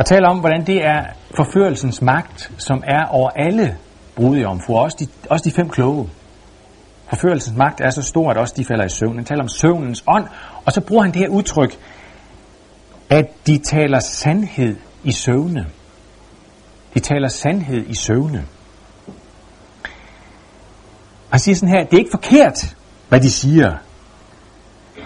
Og 0.00 0.06
taler 0.06 0.28
om, 0.28 0.38
hvordan 0.38 0.66
det 0.66 0.84
er 0.84 1.04
forførelsens 1.36 2.02
magt, 2.02 2.52
som 2.58 2.82
er 2.86 3.04
over 3.06 3.30
alle 3.30 3.76
brudjomfruer, 4.16 4.80
også 4.80 4.96
de, 5.00 5.06
også 5.30 5.44
de 5.44 5.54
fem 5.54 5.68
kloge. 5.68 6.10
Forførelsens 7.08 7.56
magt 7.56 7.80
er 7.80 7.90
så 7.90 8.02
stor, 8.02 8.30
at 8.30 8.36
også 8.36 8.54
de 8.56 8.64
falder 8.64 8.84
i 8.84 8.88
søvn. 8.88 9.16
Han 9.16 9.24
taler 9.24 9.42
om 9.42 9.48
søvnens 9.48 10.04
ånd, 10.06 10.24
og 10.64 10.72
så 10.72 10.80
bruger 10.80 11.02
han 11.02 11.12
det 11.12 11.20
her 11.20 11.28
udtryk, 11.28 11.78
at 13.10 13.26
de 13.46 13.58
taler 13.58 13.98
sandhed 14.00 14.76
i 15.04 15.12
søvne. 15.12 15.66
De 16.94 17.00
taler 17.00 17.28
sandhed 17.28 17.86
i 17.86 17.94
søvne. 17.94 18.44
Han 21.30 21.40
siger 21.40 21.54
sådan 21.54 21.74
her, 21.74 21.84
det 21.84 21.94
er 21.94 21.98
ikke 21.98 22.10
forkert, 22.10 22.76
hvad 23.08 23.20
de 23.20 23.30
siger, 23.30 23.72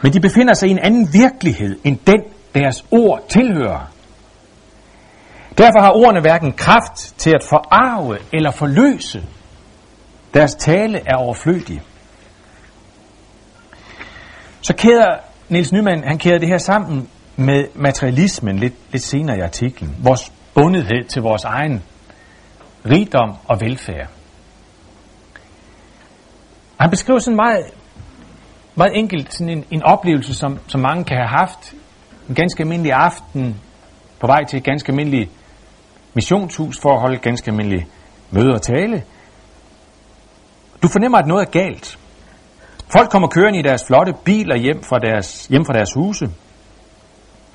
men 0.02 0.12
de 0.12 0.20
befinder 0.20 0.54
sig 0.54 0.68
i 0.68 0.72
en 0.72 0.78
anden 0.78 1.08
virkelighed, 1.12 1.78
end 1.84 1.98
den 2.06 2.22
deres 2.54 2.84
ord 2.90 3.28
tilhører. 3.28 3.93
Derfor 5.58 5.80
har 5.80 5.92
ordene 5.92 6.20
hverken 6.20 6.52
kraft 6.52 7.18
til 7.18 7.30
at 7.30 7.44
forarve 7.48 8.18
eller 8.32 8.50
forløse. 8.50 9.24
Deres 10.34 10.54
tale 10.54 11.00
er 11.06 11.16
overflødig. 11.16 11.82
Så 14.60 14.74
kæder 14.76 15.16
Niels 15.48 15.72
Nyman, 15.72 16.04
han 16.04 16.18
kæder 16.18 16.38
det 16.38 16.48
her 16.48 16.58
sammen 16.58 17.08
med 17.36 17.64
materialismen 17.74 18.58
lidt, 18.58 18.74
lidt 18.90 19.02
senere 19.02 19.36
i 19.36 19.40
artiklen. 19.40 19.96
Vores 19.98 20.32
bundethed 20.54 21.04
til 21.08 21.22
vores 21.22 21.44
egen 21.44 21.82
rigdom 22.90 23.36
og 23.48 23.60
velfærd. 23.60 24.08
Han 26.80 26.90
beskriver 26.90 27.18
sådan 27.18 27.36
meget, 27.36 27.64
meget 28.74 28.98
enkelt 28.98 29.34
sådan 29.34 29.48
en, 29.48 29.64
en 29.70 29.82
oplevelse, 29.82 30.34
som, 30.34 30.58
som 30.66 30.80
mange 30.80 31.04
kan 31.04 31.16
have 31.16 31.28
haft. 31.28 31.74
En 32.28 32.34
ganske 32.34 32.62
almindelig 32.62 32.92
aften 32.92 33.60
på 34.20 34.26
vej 34.26 34.44
til 34.44 34.56
et 34.56 34.64
ganske 34.64 34.92
almindeligt 34.92 35.30
missionshus 36.14 36.80
for 36.80 36.94
at 36.94 37.00
holde 37.00 37.18
ganske 37.18 37.50
almindelige 37.50 37.86
møde 38.30 38.54
og 38.54 38.62
tale. 38.62 39.02
Du 40.82 40.88
fornemmer, 40.88 41.18
at 41.18 41.26
noget 41.26 41.46
er 41.46 41.50
galt. 41.50 41.98
Folk 42.88 43.10
kommer 43.10 43.28
kørende 43.28 43.58
i 43.58 43.62
deres 43.62 43.84
flotte 43.86 44.12
biler 44.24 44.56
hjem 44.56 44.82
fra 44.82 44.98
deres, 44.98 45.46
hjem 45.46 45.64
fra 45.64 45.72
deres 45.72 45.92
huse. 45.92 46.30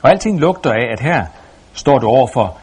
Og 0.02 0.10
alting 0.10 0.40
lugter 0.40 0.72
af, 0.72 0.92
at 0.92 1.00
her 1.00 1.26
står 1.74 2.00
du 2.00 2.08
over 2.08 2.28
for 2.28 2.58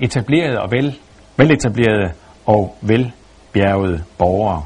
etablerede 0.00 0.60
og 0.60 0.70
vel, 0.70 0.98
veletablerede 1.36 2.12
og 2.46 2.76
velbjergede 2.80 4.04
borgere. 4.18 4.64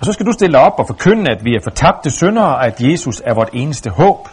Og 0.00 0.06
så 0.06 0.12
skal 0.12 0.26
du 0.26 0.32
stille 0.32 0.52
dig 0.52 0.60
op 0.60 0.78
og 0.78 0.86
forkynde, 0.86 1.30
at 1.30 1.44
vi 1.44 1.50
er 1.50 1.60
fortabte 1.62 2.10
syndere, 2.10 2.46
og 2.46 2.66
at 2.66 2.80
Jesus 2.80 3.22
er 3.24 3.34
vort 3.34 3.50
eneste 3.52 3.90
håb. 3.90 4.28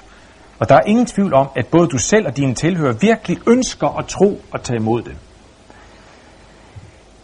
Og 0.60 0.70
der 0.70 0.76
er 0.76 0.82
ingen 0.86 1.06
tvivl 1.06 1.34
om, 1.34 1.50
at 1.56 1.68
både 1.68 1.88
du 1.88 1.98
selv 1.98 2.28
og 2.28 2.38
dine 2.38 2.54
tilhører 2.54 2.94
virkelig 3.02 3.38
ønsker 3.48 3.98
at 4.00 4.06
tro 4.06 4.42
og 4.52 4.64
tage 4.64 4.80
imod 4.80 5.02
det. 5.02 5.16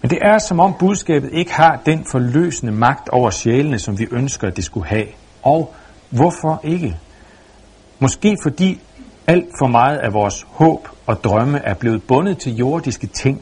Men 0.03 0.09
det 0.09 0.19
er 0.21 0.37
som 0.37 0.59
om 0.59 0.73
budskabet 0.79 1.29
ikke 1.33 1.53
har 1.53 1.81
den 1.85 2.05
forløsende 2.11 2.73
magt 2.73 3.09
over 3.09 3.29
sjælene, 3.29 3.79
som 3.79 3.99
vi 3.99 4.07
ønsker, 4.11 4.47
at 4.47 4.55
det 4.55 4.63
skulle 4.63 4.87
have. 4.87 5.07
Og 5.43 5.73
hvorfor 6.09 6.61
ikke? 6.63 6.97
Måske 7.99 8.37
fordi 8.43 8.81
alt 9.27 9.49
for 9.59 9.67
meget 9.67 9.97
af 9.97 10.13
vores 10.13 10.45
håb 10.49 10.87
og 11.05 11.23
drømme 11.23 11.59
er 11.59 11.73
blevet 11.73 12.03
bundet 12.03 12.37
til 12.37 12.55
jordiske 12.55 13.07
ting, 13.07 13.41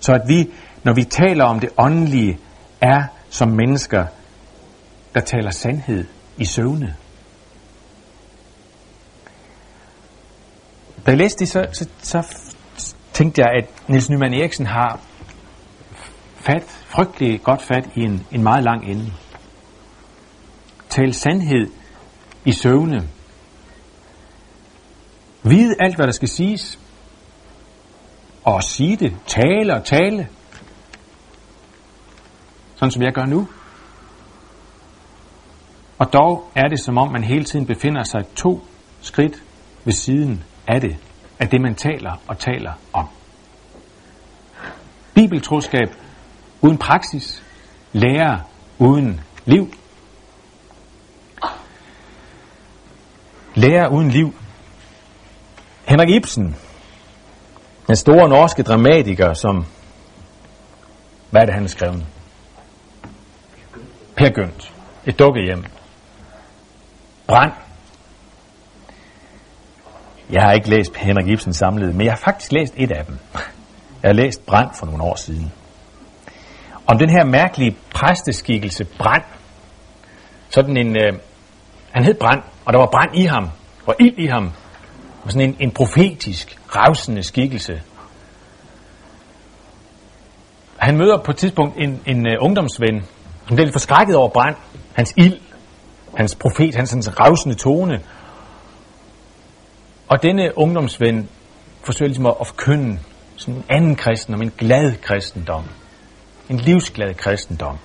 så 0.00 0.12
at 0.12 0.22
vi, 0.26 0.50
når 0.84 0.94
vi 0.94 1.04
taler 1.04 1.44
om 1.44 1.60
det 1.60 1.70
åndelige, 1.78 2.38
er 2.80 3.02
som 3.30 3.48
mennesker, 3.48 4.06
der 5.14 5.20
taler 5.20 5.50
sandhed 5.50 6.04
i 6.36 6.44
søvne. 6.44 6.94
Da 11.06 11.10
jeg 11.10 11.18
læste 11.18 11.38
det, 11.38 11.48
så, 11.48 11.66
så, 11.72 11.88
så 12.02 12.94
tænkte 13.12 13.40
jeg, 13.40 13.48
at 13.62 13.88
Niels 13.88 14.10
Nyman 14.10 14.34
Eriksen 14.34 14.66
har 14.66 15.00
fat, 16.38 16.84
frygtelig 16.86 17.42
godt 17.42 17.62
fat 17.62 17.90
i 17.94 18.00
en, 18.00 18.26
en 18.32 18.42
meget 18.42 18.64
lang 18.64 18.84
ende. 18.84 19.12
Tal 20.88 21.14
sandhed 21.14 21.70
i 22.44 22.52
søvne. 22.52 23.08
Vid 25.42 25.74
alt, 25.80 25.96
hvad 25.96 26.06
der 26.06 26.12
skal 26.12 26.28
siges. 26.28 26.78
Og 28.44 28.62
sige 28.62 28.96
det. 28.96 29.16
Tale 29.26 29.74
og 29.74 29.84
tale. 29.84 30.28
Sådan 32.74 32.90
som 32.90 33.02
jeg 33.02 33.12
gør 33.12 33.24
nu. 33.24 33.48
Og 35.98 36.12
dog 36.12 36.50
er 36.54 36.68
det 36.68 36.80
som 36.80 36.98
om, 36.98 37.12
man 37.12 37.24
hele 37.24 37.44
tiden 37.44 37.66
befinder 37.66 38.02
sig 38.02 38.20
to 38.36 38.66
skridt 39.00 39.42
ved 39.84 39.92
siden 39.92 40.44
af 40.66 40.80
det, 40.80 40.96
af 41.38 41.48
det 41.48 41.60
man 41.60 41.74
taler 41.74 42.22
og 42.26 42.38
taler 42.38 42.72
om. 42.92 43.06
Bibeltroskab 45.14 45.88
uden 46.60 46.78
praksis, 46.78 47.42
lærer 47.92 48.38
uden 48.78 49.20
liv. 49.44 49.74
Lærer 53.54 53.88
uden 53.88 54.10
liv. 54.10 54.34
Henrik 55.84 56.08
Ibsen, 56.08 56.56
den 57.86 57.96
store 57.96 58.28
norske 58.28 58.62
dramatiker, 58.62 59.34
som, 59.34 59.66
hvad 61.30 61.40
er 61.40 61.44
det, 61.44 61.54
han 61.54 61.62
har 61.62 61.68
skrevet? 61.68 62.06
Per 64.16 64.30
Gynt. 64.30 64.72
Et 65.06 65.18
dukkehjem. 65.18 65.64
Brand. 67.26 67.52
Jeg 70.30 70.42
har 70.42 70.52
ikke 70.52 70.70
læst 70.70 70.96
Henrik 70.96 71.28
Ibsen 71.28 71.52
samlet, 71.52 71.94
men 71.94 72.04
jeg 72.04 72.12
har 72.12 72.20
faktisk 72.24 72.52
læst 72.52 72.74
et 72.76 72.90
af 72.90 73.04
dem. 73.04 73.18
Jeg 74.02 74.08
har 74.08 74.12
læst 74.12 74.46
Brand 74.46 74.68
for 74.74 74.86
nogle 74.86 75.02
år 75.02 75.16
siden 75.16 75.52
om 76.88 76.98
den 76.98 77.10
her 77.10 77.24
mærkelige 77.24 77.76
præsteskikkelse 77.94 78.84
Brand. 78.84 79.24
Sådan 80.50 80.76
en, 80.76 80.96
øh, 80.96 81.18
han 81.90 82.04
hed 82.04 82.14
Brand, 82.14 82.42
og 82.64 82.72
der 82.72 82.78
var 82.78 82.86
brand 82.86 83.16
i 83.16 83.24
ham, 83.24 83.50
og 83.86 83.94
ild 84.00 84.18
i 84.18 84.26
ham. 84.26 84.52
Og 85.24 85.32
sådan 85.32 85.48
en, 85.48 85.56
en 85.60 85.70
profetisk, 85.70 86.58
ravsende 86.76 87.22
skikkelse. 87.22 87.82
Han 90.76 90.96
møder 90.96 91.18
på 91.24 91.30
et 91.30 91.36
tidspunkt 91.36 91.76
en, 91.78 92.00
en 92.06 92.26
uh, 92.26 92.44
ungdomsven, 92.44 93.00
som 93.46 93.56
bliver 93.56 93.66
lidt 93.66 93.72
forskrækket 93.72 94.16
over 94.16 94.28
Brand, 94.28 94.56
hans 94.92 95.14
ild, 95.16 95.40
hans 96.16 96.34
profet, 96.34 96.74
hans, 96.74 96.90
hans 96.90 97.20
ravsende 97.20 97.56
tone. 97.56 98.00
Og 100.08 100.22
denne 100.22 100.58
ungdomsven 100.58 101.28
forsøger 101.82 102.08
ligesom 102.08 102.26
at, 102.26 102.34
at 102.40 102.46
forkynde 102.46 102.98
sådan 103.36 103.54
en 103.54 103.64
anden 103.68 103.96
kristen, 103.96 104.34
om 104.34 104.42
en 104.42 104.52
glad 104.58 104.96
kristendom 105.02 105.64
en 106.50 106.56
livsglad 106.56 107.14
kristendom. 107.14 107.78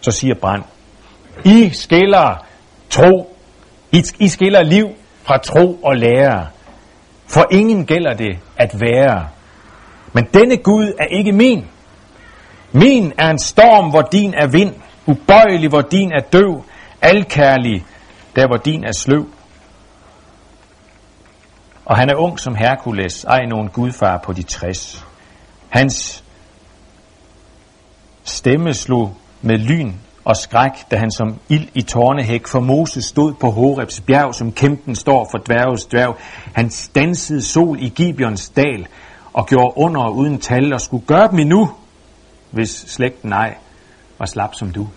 Så 0.00 0.10
siger 0.10 0.34
Brand, 0.40 0.62
I 1.44 1.70
skiller 1.72 2.46
tro, 2.90 3.36
I, 3.92 4.02
I 4.18 4.28
skiller 4.28 4.62
liv 4.62 4.88
fra 5.22 5.38
tro 5.38 5.74
og 5.84 5.96
lære. 5.96 6.46
For 7.26 7.46
ingen 7.50 7.86
gælder 7.86 8.14
det 8.14 8.38
at 8.56 8.80
være. 8.80 9.28
Men 10.12 10.24
denne 10.34 10.56
Gud 10.56 10.92
er 11.00 11.04
ikke 11.04 11.32
min. 11.32 11.66
Min 12.72 13.12
er 13.18 13.30
en 13.30 13.38
storm, 13.38 13.90
hvor 13.90 14.02
din 14.02 14.34
er 14.34 14.46
vind, 14.46 14.74
ubøjelig, 15.06 15.68
hvor 15.68 15.80
din 15.80 16.12
er 16.12 16.20
døv, 16.20 16.64
alkærlig, 17.02 17.84
der 18.36 18.46
hvor 18.46 18.56
din 18.56 18.84
er 18.84 18.92
sløv. 18.92 19.26
Og 21.84 21.96
han 21.96 22.10
er 22.10 22.14
ung 22.14 22.40
som 22.40 22.54
Herkules, 22.54 23.24
ej 23.24 23.46
nogen 23.46 23.68
gudfar 23.68 24.18
på 24.24 24.32
de 24.32 24.42
60. 24.42 25.06
Hans 25.68 26.21
stemme 28.24 28.74
slog 28.74 29.16
med 29.42 29.58
lyn 29.58 29.92
og 30.24 30.36
skræk, 30.36 30.90
da 30.90 30.96
han 30.96 31.10
som 31.10 31.38
ild 31.48 31.68
i 31.74 31.82
tårnehæk 31.82 32.46
for 32.46 32.60
Moses 32.60 33.04
stod 33.04 33.34
på 33.34 33.50
Horebs 33.50 34.00
bjerg, 34.00 34.34
som 34.34 34.52
kæmpen 34.52 34.94
står 34.94 35.28
for 35.30 35.38
dværges 35.38 35.84
dværg. 35.84 36.16
Han 36.54 36.70
stansede 36.70 37.42
sol 37.42 37.82
i 37.82 37.88
Gibeons 37.88 38.48
dal 38.48 38.86
og 39.32 39.46
gjorde 39.46 39.72
under 39.76 40.08
uden 40.08 40.38
tal 40.38 40.72
og 40.72 40.80
skulle 40.80 41.06
gøre 41.06 41.30
dem 41.30 41.38
endnu, 41.38 41.70
hvis 42.50 42.70
slægten 42.70 43.32
ej 43.32 43.54
var 44.18 44.26
slap 44.26 44.54
som 44.54 44.72
du. 44.72 44.88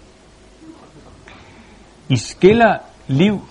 I 2.09 2.17
skiller 2.17 2.77
liv 3.07 3.41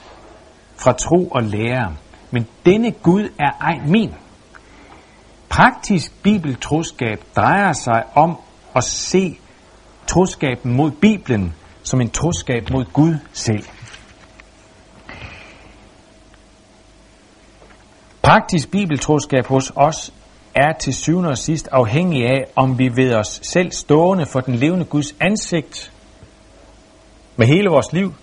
fra 0.77 0.93
tro 0.93 1.29
og 1.29 1.43
lære, 1.43 1.95
men 2.31 2.47
denne 2.67 2.91
Gud 2.91 3.29
er 3.39 3.51
ej 3.61 3.79
min. 3.87 4.15
Praktisk 5.49 6.23
bibeltroskab 6.23 7.25
drejer 7.37 7.73
sig 7.73 8.03
om 8.15 8.39
at 8.77 8.85
se 8.85 9.39
troskaben 10.07 10.73
mod 10.73 10.91
Bibelen 10.91 11.55
som 11.83 12.01
en 12.01 12.11
troskab 12.11 12.71
mod 12.71 12.85
Gud 12.93 13.15
selv. 13.33 13.65
Praktisk 18.23 18.71
bibeltroskab 18.71 19.47
hos 19.47 19.73
os 19.77 20.13
er 20.55 20.73
til 20.73 20.95
syvende 20.95 21.29
og 21.29 21.39
sidst 21.39 21.69
afhængig 21.73 22.27
af, 22.27 22.45
om 22.57 22.79
vi 22.79 22.91
ved 22.97 23.15
os 23.15 23.41
selv 23.43 23.73
stående 23.73 24.27
for 24.27 24.41
den 24.41 24.55
levende 24.55 24.85
Guds 24.85 25.15
ansigt 25.21 25.93
med 27.37 27.47
hele 27.47 27.69
vores 27.69 27.93
liv, 27.93 28.15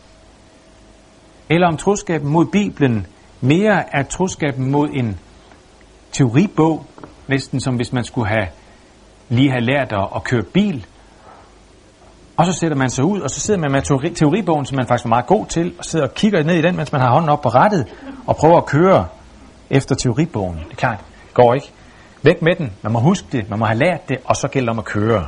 eller 1.50 1.68
om 1.68 1.78
troskaben 1.78 2.30
mod 2.30 2.46
Bibelen 2.46 3.08
mere 3.42 3.96
er 3.96 4.04
troskaben 4.04 4.72
mod 4.72 4.90
en 4.94 5.20
teoribog, 6.12 6.86
næsten 7.28 7.60
som 7.60 7.76
hvis 7.76 7.94
man 7.94 8.04
skulle 8.04 8.28
have 8.28 8.48
lige 9.30 9.52
have 9.52 9.62
lært 9.62 9.92
at, 9.92 10.08
at 10.16 10.24
køre 10.24 10.44
bil, 10.44 10.86
og 12.42 12.54
så 12.54 12.60
sætter 12.60 12.78
man 12.78 12.90
sig 12.90 13.04
ud, 13.06 13.20
og 13.20 13.30
så 13.30 13.40
sidder 13.40 13.60
man 13.60 13.72
med 13.72 13.82
teori, 13.82 14.10
teoribogen, 14.10 14.66
som 14.66 14.76
man 14.76 14.88
faktisk 14.88 15.06
er 15.06 15.10
meget 15.10 15.26
god 15.26 15.46
til, 15.46 15.74
og 15.78 15.86
sidder 15.86 16.08
og 16.08 16.14
kigger 16.14 16.44
ned 16.44 16.56
i 16.56 16.62
den, 16.62 16.76
mens 16.76 16.92
man 16.92 17.02
har 17.02 17.12
hånden 17.12 17.30
op 17.30 17.42
på 17.42 17.50
rettet, 17.50 17.86
og 18.26 18.36
prøver 18.36 18.58
at 18.58 18.66
køre 18.66 19.08
efter 19.70 19.96
teoribogen. 19.96 20.58
Det 20.58 20.72
er 20.72 20.76
klart, 20.76 20.98
det 21.00 21.34
går 21.34 21.54
ikke. 21.54 21.72
Væk 22.24 22.42
med 22.42 22.56
den. 22.56 22.72
Man 22.82 22.92
må 22.92 23.00
huske 23.00 23.28
det, 23.32 23.50
man 23.50 23.60
må 23.60 23.66
have 23.66 23.78
lært 23.78 24.10
det, 24.10 24.18
og 24.26 24.36
så 24.36 24.48
gælder 24.48 24.66
det 24.66 24.72
om 24.72 24.80
at 24.80 24.86
køre. 24.86 25.28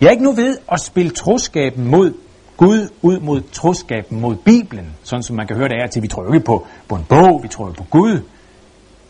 Jeg 0.00 0.06
er 0.06 0.10
ikke 0.10 0.24
nu 0.24 0.32
ved 0.32 0.58
at 0.72 0.80
spille 0.80 1.10
troskaben 1.10 1.90
mod 1.90 2.14
Gud 2.56 2.88
ud 3.02 3.20
mod 3.20 3.42
troskaben 3.52 4.20
mod 4.20 4.36
Bibelen, 4.36 4.96
sådan 5.02 5.22
som 5.22 5.36
man 5.36 5.46
kan 5.46 5.56
høre 5.56 5.68
det 5.68 5.76
er 5.82 5.86
til. 5.86 6.02
Vi 6.02 6.08
tror 6.08 6.34
ikke 6.34 6.46
på, 6.46 6.66
på 6.88 6.94
en 6.94 7.04
bog, 7.04 7.40
vi 7.42 7.48
tror 7.48 7.70
på 7.78 7.84
Gud. 7.90 8.20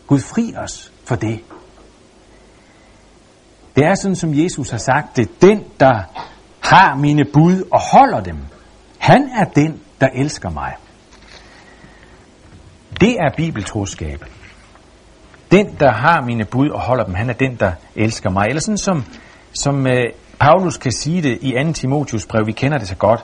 Gud 0.07 0.19
fri 0.19 0.53
os 0.63 0.91
for 1.05 1.15
det. 1.15 1.39
Det 3.75 3.85
er 3.85 3.95
sådan, 3.95 4.15
som 4.15 4.43
Jesus 4.43 4.69
har 4.69 4.77
sagt 4.77 5.17
det. 5.17 5.41
Den, 5.41 5.63
der 5.79 6.01
har 6.69 6.95
mine 6.95 7.25
bud 7.25 7.63
og 7.71 7.79
holder 7.91 8.21
dem. 8.21 8.37
Han 8.97 9.29
er 9.39 9.43
den, 9.43 9.81
der 10.01 10.07
elsker 10.13 10.49
mig. 10.49 10.73
Det 13.01 13.11
er 13.11 13.29
bibeltroskab. 13.37 14.25
Den, 15.51 15.75
der 15.79 15.91
har 15.91 16.21
mine 16.21 16.45
bud 16.45 16.69
og 16.69 16.79
holder 16.79 17.03
dem, 17.03 17.13
han 17.13 17.29
er 17.29 17.33
den, 17.33 17.55
der 17.55 17.71
elsker 17.95 18.29
mig. 18.29 18.45
Eller 18.49 18.61
sådan 18.61 18.77
som, 18.77 19.03
som 19.51 19.87
øh, 19.87 20.03
Paulus 20.39 20.77
kan 20.77 20.91
sige 20.91 21.21
det 21.21 21.37
i 21.41 21.53
2. 21.65 21.71
Timotius 21.73 22.25
brev, 22.25 22.45
vi 22.45 22.51
kender 22.51 22.77
det 22.77 22.87
så 22.87 22.95
godt. 22.95 23.21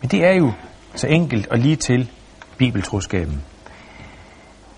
Men 0.00 0.10
det 0.10 0.24
er 0.24 0.34
jo 0.34 0.52
så 0.94 1.06
enkelt 1.06 1.46
og 1.46 1.58
lige 1.58 1.76
til 1.76 2.10
bibeltroskaben. 2.58 3.42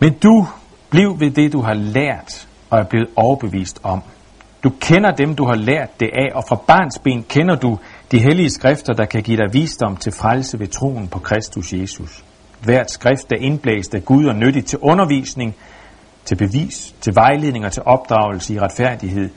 Men 0.00 0.12
du 0.12 0.46
bliv 0.90 1.20
ved 1.20 1.30
det, 1.30 1.52
du 1.52 1.60
har 1.60 1.74
lært 1.74 2.48
og 2.70 2.78
er 2.78 2.84
blevet 2.84 3.08
overbevist 3.16 3.80
om. 3.82 4.02
Du 4.64 4.70
kender 4.80 5.10
dem, 5.10 5.36
du 5.36 5.44
har 5.44 5.54
lært 5.54 6.00
det 6.00 6.10
af, 6.12 6.28
og 6.34 6.44
fra 6.48 6.56
barns 6.66 6.98
ben 6.98 7.22
kender 7.22 7.56
du 7.56 7.78
de 8.12 8.18
hellige 8.18 8.50
skrifter, 8.50 8.92
der 8.92 9.04
kan 9.04 9.22
give 9.22 9.36
dig 9.36 9.52
visdom 9.52 9.96
til 9.96 10.12
frelse 10.12 10.58
ved 10.60 10.66
troen 10.66 11.08
på 11.08 11.18
Kristus 11.18 11.72
Jesus. 11.72 12.24
Hvert 12.60 12.90
skrift 12.90 13.30
der 13.30 13.36
indblæst 13.36 13.94
af 13.94 14.04
Gud 14.04 14.26
og 14.26 14.34
nyttigt 14.34 14.66
til 14.66 14.78
undervisning, 14.78 15.56
til 16.24 16.36
bevis, 16.36 16.94
til 17.00 17.14
vejledning 17.14 17.64
og 17.64 17.72
til 17.72 17.82
opdragelse 17.86 18.54
i 18.54 18.60
retfærdighed, 18.60 19.30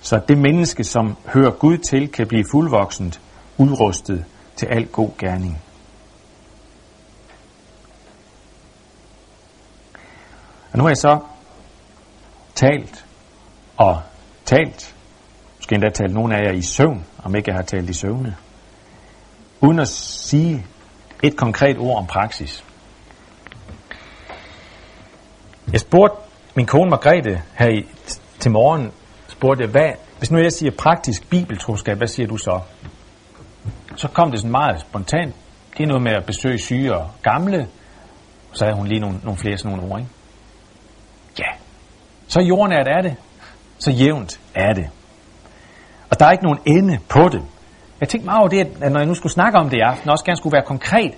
så 0.00 0.20
det 0.28 0.38
menneske, 0.38 0.84
som 0.84 1.16
hører 1.26 1.50
Gud 1.50 1.78
til, 1.78 2.08
kan 2.08 2.26
blive 2.26 2.44
fuldvoksent, 2.50 3.20
udrustet 3.58 4.24
til 4.56 4.66
al 4.66 4.86
god 4.86 5.10
gerning. 5.18 5.62
Og 10.72 10.78
nu 10.78 10.82
har 10.82 10.90
jeg 10.90 10.96
så 10.96 11.18
talt 12.54 13.04
og 13.76 14.02
talt, 14.44 14.94
måske 15.70 15.74
endda 15.74 15.90
talt 15.90 16.14
nogle 16.14 16.36
af 16.36 16.44
jer 16.44 16.52
i 16.52 16.62
søvn, 16.62 17.04
om 17.24 17.34
ikke 17.34 17.50
jeg 17.50 17.56
har 17.56 17.62
talt 17.62 17.90
i 17.90 17.92
søvne, 17.92 18.36
uden 19.60 19.78
at 19.78 19.88
sige 19.88 20.66
et 21.22 21.36
konkret 21.36 21.78
ord 21.78 21.98
om 21.98 22.06
praksis. 22.06 22.64
Jeg 25.72 25.80
spurgte 25.80 26.16
min 26.54 26.66
kone 26.66 26.90
Margrethe 26.90 27.42
her 27.54 27.68
i, 27.68 27.86
til 28.38 28.50
morgen, 28.50 28.92
spurgte 29.28 29.62
jeg, 29.62 29.70
hvad, 29.70 29.90
hvis 30.18 30.30
nu 30.30 30.38
jeg 30.38 30.52
siger 30.52 30.72
praktisk 30.78 31.30
bibeltroskab, 31.30 31.96
hvad 31.96 32.08
siger 32.08 32.26
du 32.26 32.36
så? 32.36 32.60
Så 33.96 34.08
kom 34.08 34.30
det 34.30 34.40
sådan 34.40 34.50
meget 34.50 34.80
spontant. 34.80 35.34
Det 35.78 35.82
er 35.82 35.86
noget 35.86 36.02
med 36.02 36.12
at 36.12 36.26
besøge 36.26 36.58
syge 36.58 36.96
og 36.96 37.10
gamle. 37.22 37.68
Så 38.52 38.64
havde 38.64 38.76
hun 38.76 38.86
lige 38.86 39.00
nogle, 39.00 39.20
nogle 39.22 39.38
flere 39.38 39.56
sådan 39.56 39.76
nogle 39.76 39.92
ord, 39.92 40.00
ikke? 40.00 40.12
Ja. 41.38 41.50
Så 42.28 42.40
jordnært 42.40 42.88
er 42.88 43.02
det. 43.02 43.16
Så 43.78 43.90
jævnt 43.90 44.40
er 44.54 44.72
det. 44.72 44.90
Og 46.10 46.20
der 46.20 46.26
er 46.26 46.30
ikke 46.30 46.44
nogen 46.44 46.60
ende 46.66 46.98
på 47.08 47.28
det. 47.32 47.42
Jeg 48.00 48.08
tænkte 48.08 48.24
meget 48.24 48.38
over 48.38 48.48
det, 48.48 48.60
at 48.80 48.92
når 48.92 49.00
jeg 49.00 49.06
nu 49.06 49.14
skulle 49.14 49.32
snakke 49.32 49.58
om 49.58 49.70
det 49.70 49.76
i 49.76 49.80
aften, 49.80 50.08
og 50.08 50.12
også 50.12 50.24
gerne 50.24 50.36
skulle 50.36 50.52
være 50.52 50.64
konkret, 50.66 51.14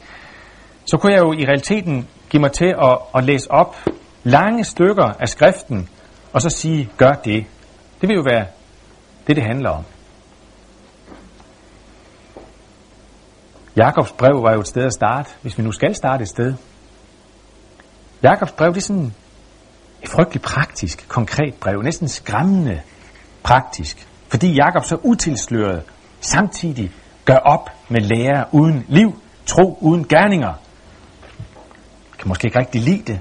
så 0.84 0.96
kunne 0.96 1.12
jeg 1.12 1.20
jo 1.20 1.32
i 1.32 1.44
realiteten 1.44 2.08
give 2.30 2.40
mig 2.40 2.52
til 2.52 2.74
at, 2.82 2.98
at 3.14 3.24
læse 3.24 3.50
op 3.50 3.76
lange 4.24 4.64
stykker 4.64 5.04
af 5.20 5.28
skriften, 5.28 5.88
og 6.32 6.42
så 6.42 6.50
sige, 6.50 6.90
gør 6.96 7.12
det. 7.12 7.46
Det 8.00 8.08
vil 8.08 8.16
jo 8.16 8.22
være 8.22 8.46
det, 9.26 9.36
det 9.36 9.44
handler 9.44 9.70
om. 9.70 9.84
Jakobs 13.76 14.12
brev 14.12 14.42
var 14.42 14.52
jo 14.52 14.60
et 14.60 14.66
sted 14.66 14.82
at 14.84 14.92
starte, 14.92 15.30
hvis 15.42 15.58
vi 15.58 15.62
nu 15.62 15.72
skal 15.72 15.94
starte 15.94 16.22
et 16.22 16.28
sted. 16.28 16.54
Jakobs 18.22 18.52
brev, 18.52 18.68
det 18.68 18.76
er 18.76 18.80
sådan 18.80 19.14
et 20.02 20.08
frygteligt 20.08 20.44
praktisk, 20.44 21.08
konkret 21.08 21.54
brev, 21.60 21.82
næsten 21.82 22.08
skræmmende 22.08 22.80
praktisk, 23.42 24.08
fordi 24.32 24.52
Jakob 24.52 24.84
så 24.84 24.96
utilsløret 25.02 25.82
samtidig 26.20 26.90
gør 27.24 27.36
op 27.36 27.70
med 27.88 28.00
lære 28.00 28.44
uden 28.52 28.84
liv, 28.88 29.20
tro 29.46 29.78
uden 29.80 30.04
gerninger. 30.08 30.48
Jeg 32.10 32.18
kan 32.18 32.28
måske 32.28 32.46
ikke 32.46 32.58
rigtig 32.58 32.80
lide 32.80 33.12
det, 33.12 33.20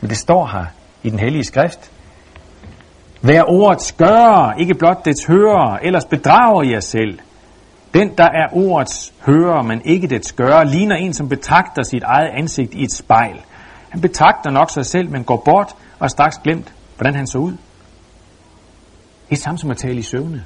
men 0.00 0.10
det 0.10 0.18
står 0.18 0.46
her 0.46 0.64
i 1.02 1.10
den 1.10 1.18
hellige 1.18 1.44
skrift. 1.44 1.92
Vær 3.22 3.42
ordets 3.42 3.92
gør, 3.92 4.54
ikke 4.58 4.74
blot 4.74 5.04
dets 5.04 5.26
hører, 5.26 5.78
ellers 5.82 6.04
bedrager 6.04 6.62
jer 6.62 6.80
selv. 6.80 7.18
Den, 7.94 8.10
der 8.18 8.24
er 8.24 8.46
ordets 8.52 9.12
hører, 9.26 9.62
men 9.62 9.82
ikke 9.84 10.06
dets 10.06 10.32
gør, 10.32 10.64
ligner 10.64 10.96
en, 10.96 11.14
som 11.14 11.28
betragter 11.28 11.82
sit 11.82 12.02
eget 12.02 12.30
ansigt 12.38 12.74
i 12.74 12.82
et 12.82 12.92
spejl. 12.92 13.40
Han 13.90 14.00
betragter 14.00 14.50
nok 14.50 14.70
sig 14.70 14.86
selv, 14.86 15.10
men 15.10 15.24
går 15.24 15.42
bort 15.44 15.74
og 15.98 16.04
er 16.04 16.08
straks 16.08 16.38
glemt, 16.38 16.74
hvordan 16.96 17.14
han 17.14 17.26
så 17.26 17.38
ud. 17.38 17.56
Det 19.30 19.36
er 19.36 19.40
samme 19.40 19.58
som 19.58 19.70
at 19.70 19.76
tale 19.76 19.98
i 19.98 20.02
søvne. 20.02 20.44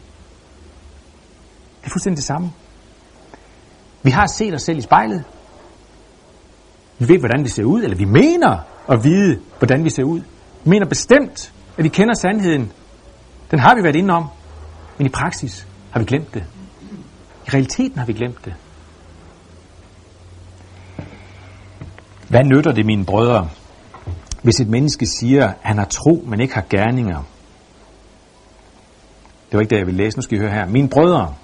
Det 1.81 1.87
er 1.87 1.91
fuldstændig 1.91 2.17
det 2.17 2.25
samme. 2.25 2.53
Vi 4.03 4.11
har 4.11 4.27
set 4.27 4.55
os 4.55 4.63
selv 4.63 4.79
i 4.79 4.81
spejlet. 4.81 5.25
Vi 6.99 7.09
ved, 7.09 7.19
hvordan 7.19 7.45
vi 7.45 7.49
ser 7.49 7.65
ud, 7.65 7.83
eller 7.83 7.97
vi 7.97 8.05
mener 8.05 8.59
at 8.89 9.05
vide, 9.05 9.41
hvordan 9.59 9.85
vi 9.85 9.91
ser 9.91 10.05
ud. 10.05 10.21
Vi 10.65 10.71
mener 10.71 10.87
bestemt, 10.87 11.53
at 11.79 11.85
vi 11.85 11.89
kender 11.89 12.15
sandheden. 12.15 12.73
Den 13.51 13.59
har 13.59 13.75
vi 13.75 13.83
været 13.83 13.97
inde 13.97 14.15
om, 14.15 14.27
men 14.99 15.07
i 15.07 15.11
praksis 15.11 15.67
har 15.91 16.01
vi 16.01 16.07
glemt 16.07 16.35
det. 16.35 16.45
I 17.47 17.51
realiteten 17.51 17.99
har 17.99 18.07
vi 18.07 18.13
glemt 18.13 18.45
det. 18.45 18.55
Hvad 22.29 22.45
nytter 22.45 22.73
det, 22.73 22.87
mine 22.87 23.05
brødre, 23.05 23.49
hvis 24.43 24.61
et 24.61 24.69
menneske 24.69 25.07
siger, 25.07 25.49
at 25.49 25.55
han 25.63 25.79
har 25.79 25.85
tro, 25.85 26.25
men 26.27 26.41
ikke 26.41 26.55
har 26.55 26.65
gerninger? 26.71 27.23
Det 29.55 29.59
var 29.59 29.63
ikke 29.63 29.71
det, 29.71 29.79
jeg 29.79 29.87
ville 29.87 30.05
læse. 30.05 30.19
Nu 30.19 30.23
skal 30.23 30.39
I 30.39 30.41
høre 30.41 30.51
her. 30.51 30.67
Mine 30.67 30.89
brødre, 30.89 31.35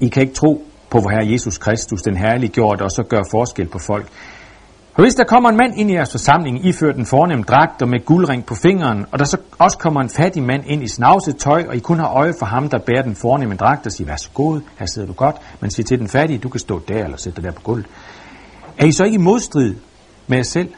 I 0.00 0.08
kan 0.08 0.22
ikke 0.22 0.34
tro 0.34 0.66
på 0.90 0.98
vor 1.00 1.10
Herre 1.10 1.32
Jesus 1.32 1.58
Kristus, 1.58 2.02
den 2.02 2.16
herliggjorte, 2.16 2.82
og 2.82 2.90
så 2.90 3.02
gøre 3.02 3.24
forskel 3.30 3.68
på 3.68 3.78
folk. 3.78 4.06
For 4.94 5.02
hvis 5.02 5.14
der 5.14 5.24
kommer 5.24 5.48
en 5.50 5.56
mand 5.56 5.78
ind 5.78 5.90
i 5.90 5.94
jeres 5.94 6.10
forsamling, 6.10 6.66
iført 6.66 6.96
en 6.96 7.06
fornem 7.06 7.42
dragt 7.42 7.82
og 7.82 7.88
med 7.88 8.04
guldring 8.04 8.46
på 8.46 8.54
fingeren, 8.54 9.06
og 9.12 9.18
der 9.18 9.24
så 9.24 9.36
også 9.58 9.78
kommer 9.78 10.00
en 10.00 10.08
fattig 10.08 10.42
mand 10.42 10.62
ind 10.66 10.82
i 10.82 10.88
snavset 10.88 11.36
tøj, 11.36 11.64
og 11.68 11.76
I 11.76 11.78
kun 11.78 11.98
har 11.98 12.08
øje 12.08 12.32
for 12.38 12.46
ham, 12.46 12.68
der 12.68 12.78
bærer 12.78 13.02
den 13.02 13.16
fornemme 13.16 13.56
dragt, 13.56 13.86
og 13.86 13.92
siger, 13.92 14.08
vær 14.08 14.16
så 14.16 14.30
god, 14.34 14.60
her 14.78 14.86
sidder 14.86 15.08
du 15.08 15.14
godt, 15.14 15.36
men 15.60 15.70
siger 15.70 15.84
til 15.84 15.98
den 15.98 16.08
fattige, 16.08 16.38
du 16.38 16.48
kan 16.48 16.60
stå 16.60 16.82
der 16.88 17.04
eller 17.04 17.16
sætte 17.16 17.36
dig 17.36 17.44
der 17.44 17.56
på 17.56 17.62
gulvet. 17.62 17.86
Er 18.78 18.86
I 18.86 18.92
så 18.92 19.04
ikke 19.04 19.14
i 19.14 19.18
modstrid 19.18 19.74
med 20.26 20.36
jer 20.36 20.44
selv, 20.44 20.72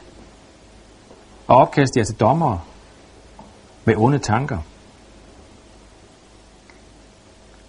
og 1.47 1.57
opkaste 1.57 1.99
jer 1.99 2.03
til 2.03 2.15
dommere 2.19 2.59
med 3.85 3.93
onde 3.97 4.19
tanker? 4.19 4.57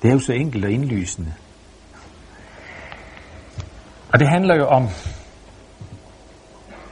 Det 0.07 0.11
er 0.11 0.15
jo 0.15 0.21
så 0.21 0.33
enkelt 0.33 0.65
og 0.65 0.71
indlysende. 0.71 1.35
Og 4.13 4.19
det 4.19 4.29
handler 4.29 4.57
jo 4.57 4.67
om 4.67 4.89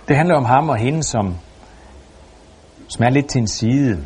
det 0.09 0.17
handler 0.17 0.37
om 0.37 0.45
ham 0.45 0.69
og 0.69 0.77
hende, 0.77 1.03
som, 1.03 1.37
som 2.89 3.05
er 3.05 3.11
lidt 3.11 3.27
til 3.27 3.39
en 3.39 3.49
side, 3.49 4.05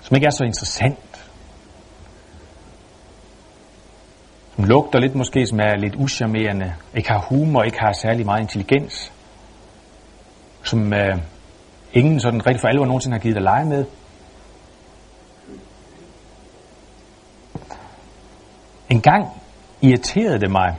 som 0.00 0.14
ikke 0.14 0.26
er 0.26 0.30
så 0.30 0.44
interessant, 0.44 1.30
som 4.56 4.64
lugter 4.64 4.98
lidt 4.98 5.14
måske, 5.14 5.46
som 5.46 5.60
er 5.60 5.76
lidt 5.76 5.94
uschammerende, 5.96 6.74
ikke 6.94 7.10
har 7.10 7.18
humor, 7.28 7.62
ikke 7.62 7.80
har 7.80 7.92
særlig 7.92 8.26
meget 8.26 8.40
intelligens, 8.40 9.12
som 10.62 10.92
øh, 10.92 11.18
ingen 11.92 12.20
sådan 12.20 12.46
rigtig 12.46 12.60
for 12.60 12.68
alvor 12.68 12.86
nogensinde 12.86 13.14
har 13.14 13.22
givet 13.22 13.36
dig 13.36 13.42
lege 13.42 13.64
med. 13.64 13.84
En 18.90 19.00
gang 19.00 19.28
irriterede 19.82 20.40
det 20.40 20.50
mig, 20.50 20.76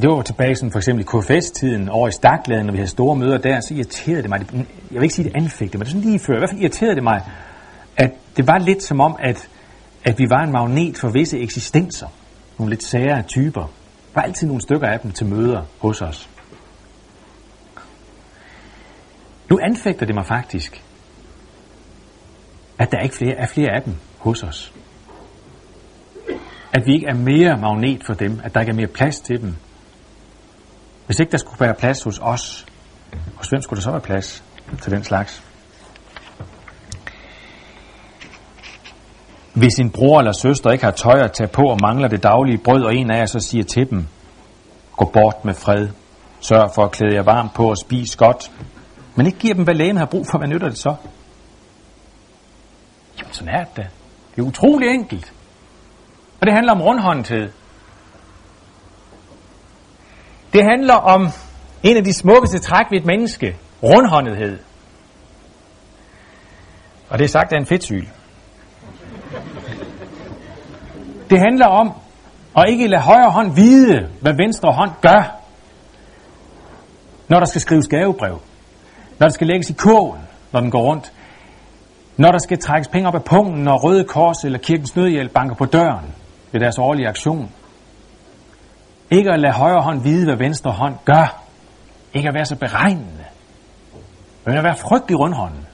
det 0.00 0.10
var 0.10 0.22
tilbage 0.22 0.56
sådan 0.56 0.72
for 0.72 0.78
eksempel 0.78 1.04
i 1.04 1.08
KFS-tiden 1.08 1.88
over 1.88 2.08
i 2.08 2.12
Stakladen, 2.12 2.66
når 2.66 2.72
vi 2.72 2.78
havde 2.78 2.90
store 2.90 3.16
møder 3.16 3.38
der, 3.38 3.60
så 3.60 3.74
irriterede 3.74 4.22
det 4.22 4.30
mig, 4.30 4.40
jeg 4.52 4.66
vil 4.90 5.02
ikke 5.02 5.14
sige 5.14 5.28
det 5.28 5.36
anfægte, 5.36 5.78
men 5.78 5.84
det 5.84 5.92
sådan 5.92 6.08
lige 6.08 6.18
før, 6.18 6.34
i 6.34 6.38
hvert 6.38 6.50
fald 6.50 6.60
irriterede 6.60 6.94
det 6.94 7.02
mig, 7.02 7.22
at 7.96 8.10
det 8.36 8.46
var 8.46 8.58
lidt 8.58 8.82
som 8.82 9.00
om, 9.00 9.16
at, 9.18 9.48
at 10.04 10.18
vi 10.18 10.26
var 10.30 10.44
en 10.44 10.52
magnet 10.52 10.98
for 10.98 11.08
visse 11.08 11.38
eksistenser, 11.38 12.08
nogle 12.58 12.70
lidt 12.70 12.82
sære 12.82 13.22
typer. 13.22 13.62
Der 13.62 14.20
var 14.20 14.22
altid 14.22 14.46
nogle 14.46 14.62
stykker 14.62 14.88
af 14.88 15.00
dem 15.00 15.10
til 15.10 15.26
møder 15.26 15.62
hos 15.78 16.02
os. 16.02 16.28
Nu 19.50 19.58
anfægter 19.62 20.06
det 20.06 20.14
mig 20.14 20.26
faktisk, 20.26 20.82
at 22.78 22.92
der 22.92 22.98
ikke 22.98 23.16
flere, 23.16 23.34
er 23.36 23.46
flere 23.46 23.70
af 23.70 23.82
dem 23.82 23.94
hos 24.18 24.42
os. 24.42 24.72
At 26.76 26.86
vi 26.86 26.94
ikke 26.94 27.06
er 27.06 27.14
mere 27.14 27.56
magnet 27.56 28.04
for 28.06 28.14
dem, 28.14 28.40
at 28.44 28.54
der 28.54 28.60
ikke 28.60 28.70
er 28.70 28.76
mere 28.76 28.86
plads 28.86 29.20
til 29.20 29.40
dem, 29.40 29.56
hvis 31.06 31.20
ikke 31.20 31.32
der 31.32 31.38
skulle 31.38 31.60
være 31.60 31.74
plads 31.74 32.02
hos 32.02 32.18
os, 32.22 32.66
hos 33.34 33.48
hvem 33.48 33.62
skulle 33.62 33.76
der 33.76 33.82
så 33.82 33.90
være 33.90 34.00
plads 34.00 34.44
til 34.82 34.92
den 34.92 35.04
slags? 35.04 35.42
Hvis 39.54 39.78
en 39.78 39.90
bror 39.90 40.18
eller 40.18 40.32
søster 40.32 40.70
ikke 40.70 40.84
har 40.84 40.90
tøj 40.90 41.20
at 41.20 41.32
tage 41.32 41.48
på 41.48 41.62
og 41.62 41.78
mangler 41.82 42.08
det 42.08 42.22
daglige 42.22 42.58
brød, 42.58 42.82
og 42.82 42.94
en 42.94 43.10
af 43.10 43.18
jer 43.18 43.26
så 43.26 43.40
siger 43.40 43.64
til 43.64 43.90
dem, 43.90 44.06
gå 44.96 45.04
bort 45.12 45.44
med 45.44 45.54
fred, 45.54 45.88
sørg 46.40 46.70
for 46.74 46.84
at 46.84 46.92
klæde 46.92 47.14
jer 47.14 47.22
varmt 47.22 47.54
på 47.54 47.70
og 47.70 47.76
spis 47.76 48.16
godt, 48.16 48.50
men 49.14 49.26
ikke 49.26 49.38
giver 49.38 49.54
dem, 49.54 49.64
hvad 49.64 49.74
lægen 49.74 49.96
har 49.96 50.06
brug 50.06 50.26
for, 50.30 50.38
hvad 50.38 50.48
nytter 50.48 50.68
det 50.68 50.78
så? 50.78 50.94
Jamen 53.18 53.32
sådan 53.32 53.54
er 53.54 53.64
det 53.64 53.86
Det 54.36 54.42
er 54.42 54.46
utrolig 54.46 54.88
enkelt. 54.88 55.32
Og 56.40 56.46
det 56.46 56.54
handler 56.54 56.72
om 56.72 56.82
rundhåndthed. 56.82 57.50
Det 60.52 60.64
handler 60.64 60.94
om 60.94 61.28
en 61.82 61.96
af 61.96 62.04
de 62.04 62.12
smukkeste 62.12 62.58
træk 62.58 62.86
ved 62.90 62.98
et 62.98 63.06
menneske, 63.06 63.56
rundhåndethed. 63.82 64.58
Og 67.08 67.18
det 67.18 67.24
er 67.24 67.28
sagt 67.28 67.52
af 67.52 67.58
en 67.58 67.66
fedtsyl. 67.66 68.06
Det 71.30 71.38
handler 71.38 71.66
om 71.66 71.92
at 72.56 72.64
ikke 72.68 72.86
lade 72.86 73.02
højre 73.02 73.30
hånd 73.30 73.54
vide, 73.54 74.08
hvad 74.20 74.32
venstre 74.32 74.72
hånd 74.72 74.90
gør, 75.02 75.36
når 77.28 77.38
der 77.38 77.46
skal 77.46 77.60
skrives 77.60 77.88
gavebrev, 77.88 78.40
når 79.18 79.26
der 79.26 79.34
skal 79.34 79.46
lægges 79.46 79.70
i 79.70 79.72
kålen, 79.72 80.22
når 80.52 80.60
den 80.60 80.70
går 80.70 80.82
rundt, 80.82 81.12
når 82.16 82.30
der 82.30 82.38
skal 82.38 82.58
trækkes 82.58 82.88
penge 82.88 83.08
op 83.08 83.14
af 83.14 83.24
pungen, 83.24 83.62
når 83.62 83.78
Røde 83.78 84.04
Kors 84.04 84.44
eller 84.44 84.58
Kirkens 84.58 84.96
Nødhjælp 84.96 85.32
banker 85.32 85.54
på 85.54 85.64
døren 85.64 86.14
ved 86.52 86.60
deres 86.60 86.78
årlige 86.78 87.08
aktion. 87.08 87.52
Ikke 89.10 89.30
at 89.30 89.40
lade 89.40 89.52
højre 89.52 89.82
hånd 89.82 90.02
vide, 90.02 90.24
hvad 90.24 90.36
venstre 90.36 90.70
hånd 90.70 90.94
gør. 91.04 91.42
Ikke 92.14 92.28
at 92.28 92.34
være 92.34 92.44
så 92.44 92.56
beregnende. 92.56 93.24
Men 94.44 94.56
at 94.56 94.64
være 94.64 94.76
frygtelig 94.76 95.18
rundhånden. 95.18 95.66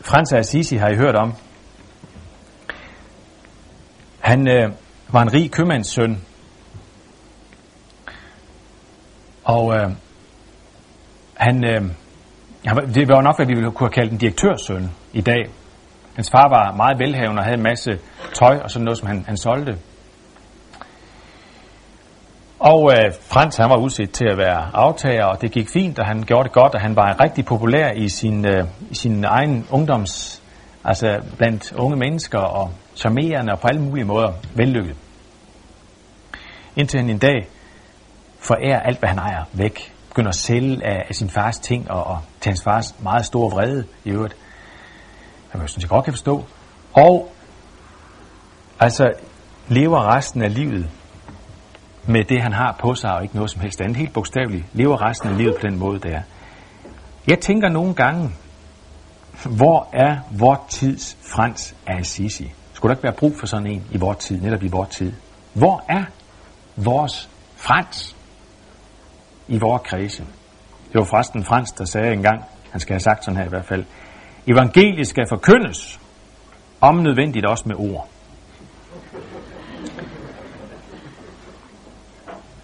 Frans 0.00 0.32
af 0.32 0.38
Assisi 0.38 0.76
har 0.76 0.88
I 0.88 0.96
hørt 0.96 1.16
om. 1.16 1.34
Han 4.20 4.48
øh, 4.48 4.72
var 5.08 5.22
en 5.22 5.32
rig 5.32 5.50
købmandssøn. 5.50 6.20
Og 9.44 9.74
øh, 9.74 9.90
han, 11.34 11.64
øh, 11.64 11.82
det 12.74 13.08
var 13.08 13.22
nok, 13.22 13.36
hvad 13.36 13.46
vi 13.46 13.54
ville 13.54 13.70
kunne 13.70 13.88
have 13.88 13.92
kaldt 13.92 14.12
en 14.12 14.18
direktørsøn 14.18 14.90
i 15.12 15.20
dag. 15.20 15.46
Hans 16.14 16.30
far 16.30 16.48
var 16.48 16.72
meget 16.76 16.98
velhavende 16.98 17.40
og 17.40 17.44
havde 17.44 17.56
en 17.56 17.62
masse 17.62 17.98
tøj 18.34 18.58
og 18.64 18.70
sådan 18.70 18.84
noget, 18.84 18.98
som 18.98 19.08
han, 19.08 19.24
han 19.26 19.36
solgte. 19.36 19.76
Og 22.58 22.92
øh, 22.92 23.12
Frans 23.20 23.56
han 23.56 23.70
var 23.70 23.76
udset 23.76 24.10
til 24.10 24.28
at 24.30 24.38
være 24.38 24.70
aftager, 24.74 25.24
og 25.24 25.42
det 25.42 25.52
gik 25.52 25.68
fint, 25.68 25.98
og 25.98 26.06
han 26.06 26.22
gjorde 26.22 26.44
det 26.44 26.52
godt, 26.52 26.74
og 26.74 26.80
han 26.80 26.96
var 26.96 27.20
rigtig 27.20 27.44
populær 27.44 27.90
i 27.90 28.08
sin, 28.08 28.46
øh, 28.46 28.64
i 28.90 28.94
sin 28.94 29.24
egen 29.24 29.66
ungdoms, 29.70 30.42
altså 30.84 31.20
blandt 31.38 31.72
unge 31.72 31.96
mennesker, 31.96 32.38
og 32.38 32.70
charmerende 32.96 33.52
og 33.52 33.60
på 33.60 33.66
alle 33.68 33.82
mulige 33.82 34.04
måder 34.04 34.32
vellykket. 34.54 34.96
Indtil 36.76 37.00
han 37.00 37.10
en 37.10 37.18
dag 37.18 37.48
forærer 38.40 38.80
alt, 38.80 38.98
hvad 38.98 39.08
han 39.08 39.18
ejer, 39.18 39.44
væk. 39.52 39.95
Begynder 40.16 40.28
at 40.28 40.34
sælge 40.34 40.86
af, 40.86 41.04
af 41.08 41.14
sin 41.14 41.30
fars 41.30 41.58
ting, 41.58 41.90
og, 41.90 42.04
og 42.04 42.18
til 42.40 42.50
hans 42.50 42.62
fars 42.62 42.94
meget 43.00 43.26
store 43.26 43.50
vrede 43.50 43.84
i 44.04 44.10
øvrigt. 44.10 44.36
Man 45.52 45.62
jo 45.62 45.68
synes 45.68 45.82
jeg 45.82 45.88
godt 45.88 46.04
kan 46.04 46.12
forstå. 46.12 46.44
Og 46.92 47.32
altså 48.80 49.12
lever 49.68 50.16
resten 50.16 50.42
af 50.42 50.54
livet 50.54 50.90
med 52.06 52.24
det, 52.24 52.42
han 52.42 52.52
har 52.52 52.76
på 52.80 52.94
sig, 52.94 53.10
og 53.10 53.22
ikke 53.22 53.36
noget 53.36 53.50
som 53.50 53.60
helst 53.60 53.80
andet. 53.80 53.96
Helt 53.96 54.12
bogstaveligt. 54.12 54.64
Lever 54.72 55.08
resten 55.08 55.28
af 55.28 55.38
livet 55.38 55.54
på 55.54 55.66
den 55.66 55.78
måde, 55.78 55.98
der. 55.98 56.20
Jeg 57.26 57.38
tænker 57.38 57.68
nogle 57.68 57.94
gange, 57.94 58.30
hvor 59.44 59.88
er 59.92 60.16
vor 60.30 60.64
tids 60.68 61.16
Frans 61.32 61.74
af 61.86 61.98
Assisi? 61.98 62.52
Skulle 62.72 62.90
der 62.90 62.96
ikke 62.96 63.04
være 63.04 63.16
brug 63.18 63.32
for 63.38 63.46
sådan 63.46 63.66
en 63.66 63.86
i 63.90 63.98
vort 63.98 64.18
tid, 64.18 64.40
netop 64.40 64.62
i 64.62 64.68
vort 64.68 64.88
tid? 64.88 65.12
Hvor 65.54 65.84
er 65.88 66.04
vores 66.76 67.30
Frans 67.56 68.15
i 69.48 69.58
vores 69.58 69.82
kredse? 69.84 70.24
Det 70.92 70.98
var 70.98 71.04
forresten 71.04 71.44
Frans, 71.44 71.72
der 71.72 71.84
sagde 71.84 72.12
engang, 72.12 72.44
han 72.70 72.80
skal 72.80 72.94
have 72.94 73.00
sagt 73.00 73.24
sådan 73.24 73.38
her 73.38 73.46
i 73.46 73.48
hvert 73.48 73.64
fald, 73.64 73.84
evangeliet 74.46 75.06
skal 75.06 75.26
forkyndes, 75.28 76.00
om 76.80 76.94
nødvendigt 76.94 77.46
også 77.46 77.64
med 77.66 77.76
ord. 77.76 78.08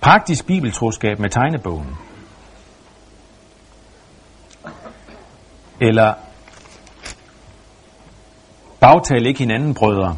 Praktisk 0.00 0.46
bibeltroskab 0.46 1.18
med 1.18 1.30
tegnebogen. 1.30 1.96
Eller 5.80 6.14
bagtal 8.80 9.26
ikke 9.26 9.38
hinanden, 9.38 9.74
brødre. 9.74 10.16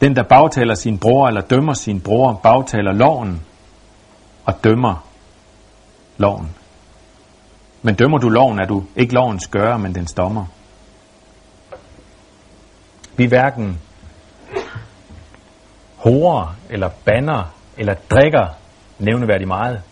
Den, 0.00 0.16
der 0.16 0.22
bagtaler 0.22 0.74
sin 0.74 0.98
bror 0.98 1.28
eller 1.28 1.40
dømmer 1.40 1.72
sin 1.72 2.00
bror, 2.00 2.40
bagtaler 2.42 2.92
loven 2.92 3.46
og 4.44 4.64
dømmer 4.64 5.09
loven. 6.20 6.56
Men 7.82 7.94
dømmer 7.94 8.18
du 8.18 8.28
loven, 8.28 8.58
er 8.58 8.66
du 8.66 8.84
ikke 8.96 9.14
lovens 9.14 9.46
gør, 9.46 9.76
men 9.76 9.94
den 9.94 10.06
dommer. 10.16 10.46
Vi 13.16 13.26
hverken 13.26 13.80
horer 15.96 16.56
eller 16.70 16.90
banner 17.04 17.54
eller 17.76 17.94
drikker 18.10 18.46
nævneværdigt 18.98 19.48
meget. 19.48 19.82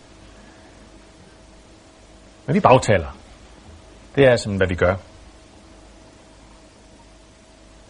Men 2.45 2.55
vi 2.55 2.59
bagtaler. 2.59 3.15
Det 4.15 4.27
er 4.27 4.35
sådan, 4.35 4.57
hvad 4.57 4.67
vi 4.67 4.75
gør. 4.75 4.95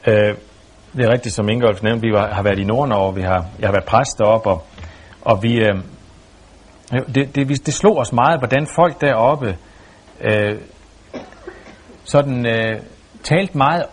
Øh, 0.08 0.38
det 0.94 1.06
er 1.06 1.14
rigtigt, 1.14 1.36
som 1.36 1.50
Ingolf 1.50 1.84
nævnte, 1.84 2.02
vi 2.02 2.14
har 2.16 2.44
været 2.44 2.60
i 2.60 2.64
Nordnorge, 2.64 3.16
vi 3.16 3.22
har, 3.22 3.46
jeg 3.60 3.68
har 3.68 3.72
været 3.72 3.86
præst 3.86 4.18
deroppe, 4.18 4.50
og, 4.50 4.66
og 5.22 5.44
vi, 5.44 5.60
øh, 5.60 5.76
det, 6.92 7.36
det, 7.36 7.66
det 7.66 7.74
slog 7.74 7.98
os 7.98 8.14
meget, 8.14 8.40
hvordan 8.40 8.68
folk 8.76 9.02
deroppe 9.02 9.58
øh, 10.22 10.58
sådan 12.04 12.46
øh, 12.46 12.80
talte 13.24 13.58
meget 13.58 13.86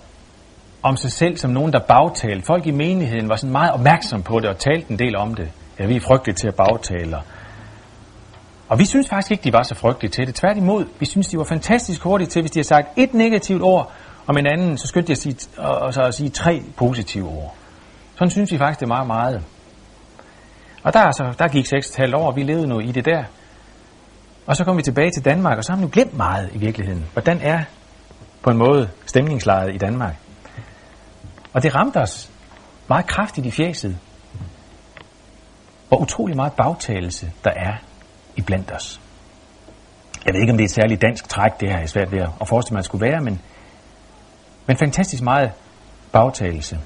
om 0.83 0.97
sig 0.97 1.13
selv 1.13 1.37
som 1.37 1.51
nogen, 1.51 1.73
der 1.73 1.79
bagtalte. 1.79 2.47
Folk 2.47 2.67
i 2.67 2.71
menigheden 2.71 3.29
var 3.29 3.37
sådan 3.37 3.53
meget 3.53 3.73
opmærksom 3.73 4.23
på 4.23 4.41
det 4.41 4.49
og 4.49 4.59
talte 4.59 4.91
en 4.91 4.99
del 4.99 5.17
om 5.17 5.35
det. 5.35 5.49
Ja, 5.79 5.87
vi 5.87 5.97
er 5.97 6.01
frygtelige 6.01 6.37
til 6.37 6.49
at 6.49 6.55
bagtale. 6.55 7.17
Og 8.69 8.79
vi 8.79 8.85
synes 8.85 9.09
faktisk 9.09 9.31
ikke, 9.31 9.45
de 9.45 9.53
var 9.53 9.63
så 9.63 9.75
frygtelige 9.75 10.11
til 10.11 10.27
det. 10.27 10.35
Tværtimod, 10.35 10.85
vi 10.99 11.07
synes, 11.07 11.29
de 11.29 11.39
var 11.39 11.45
fantastisk 11.45 12.03
hurtige 12.03 12.29
til, 12.29 12.43
hvis 12.43 12.51
de 12.51 12.59
har 12.59 12.65
sagt 12.65 12.89
et 12.97 13.15
negativt 13.15 13.63
ord 13.63 13.93
om 14.27 14.37
en 14.37 14.47
anden, 14.47 14.79
så 14.79 14.87
skyndte 14.87 15.07
de 15.07 15.13
at 15.13 15.19
sige, 15.19 15.37
og 15.59 15.95
så 15.95 16.03
at 16.03 16.15
sige 16.15 16.29
tre 16.29 16.63
positive 16.77 17.29
ord. 17.29 17.55
Sådan 18.15 18.31
synes 18.31 18.53
vi 18.53 18.59
faktisk, 18.59 18.81
det 18.81 18.87
er 18.87 18.89
meget, 18.89 19.07
meget. 19.07 19.45
Og 20.87 20.93
der, 20.93 21.01
altså, 21.01 21.35
der 21.39 21.49
gik 21.49 21.67
6,5 21.67 22.17
år, 22.17 22.27
og 22.27 22.37
vi 22.37 22.43
levede 22.43 22.67
nu 22.67 22.81
i 22.81 22.93
det 22.93 23.05
der. 23.05 23.25
Og 24.47 24.57
så 24.57 24.65
kom 24.65 24.77
vi 24.77 24.83
tilbage 24.83 25.11
til 25.11 25.25
Danmark, 25.25 25.59
og 25.59 25.65
så 25.65 25.73
har 25.73 25.77
man 25.77 25.85
nu 25.85 25.91
glemt 25.93 26.17
meget 26.17 26.51
i 26.55 26.59
virkeligheden. 26.59 27.07
Hvordan 27.13 27.41
er 27.41 27.65
på 28.43 28.51
en 28.51 28.57
måde 28.57 28.91
stemningslejet 29.07 29.75
i 29.75 29.79
Danmark? 29.79 30.15
Og 31.53 31.63
det 31.63 31.75
ramte 31.75 31.97
os 31.97 32.31
meget 32.89 33.07
kraftigt 33.07 33.47
i 33.47 33.51
fjeset. 33.51 33.99
Hvor 35.89 35.99
utrolig 35.99 36.37
meget 36.37 36.53
bagtagelse 36.53 37.33
der 37.45 37.51
er 37.51 37.75
i 38.37 38.41
blandt 38.41 38.73
os. 38.73 39.01
Jeg 40.27 40.35
ved 40.35 40.41
ikke, 40.41 40.51
om 40.51 40.57
det 40.57 40.65
er 40.65 40.69
et 40.69 40.75
særligt 40.75 41.03
dansk 41.03 41.29
træk, 41.29 41.61
det 41.61 41.71
her 41.71 41.79
er 41.79 41.87
svært 41.87 42.13
ved 42.13 42.21
at 42.41 42.49
forestille 42.49 42.75
mig, 42.75 42.79
at 42.79 42.85
skulle 42.85 43.07
være, 43.07 43.21
men, 43.21 43.41
men 44.67 44.77
fantastisk 44.77 45.23
meget 45.23 45.53
bagtagelse, 46.13 46.79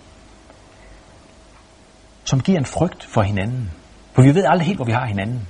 som 2.24 2.40
giver 2.40 2.58
en 2.58 2.66
frygt 2.66 3.04
for 3.04 3.22
hinanden. 3.22 3.70
For 4.20 4.24
vi 4.24 4.34
ved 4.34 4.44
aldrig 4.44 4.66
helt, 4.66 4.78
hvor 4.78 4.84
vi 4.84 4.92
har 4.92 5.06
hinanden. 5.06 5.48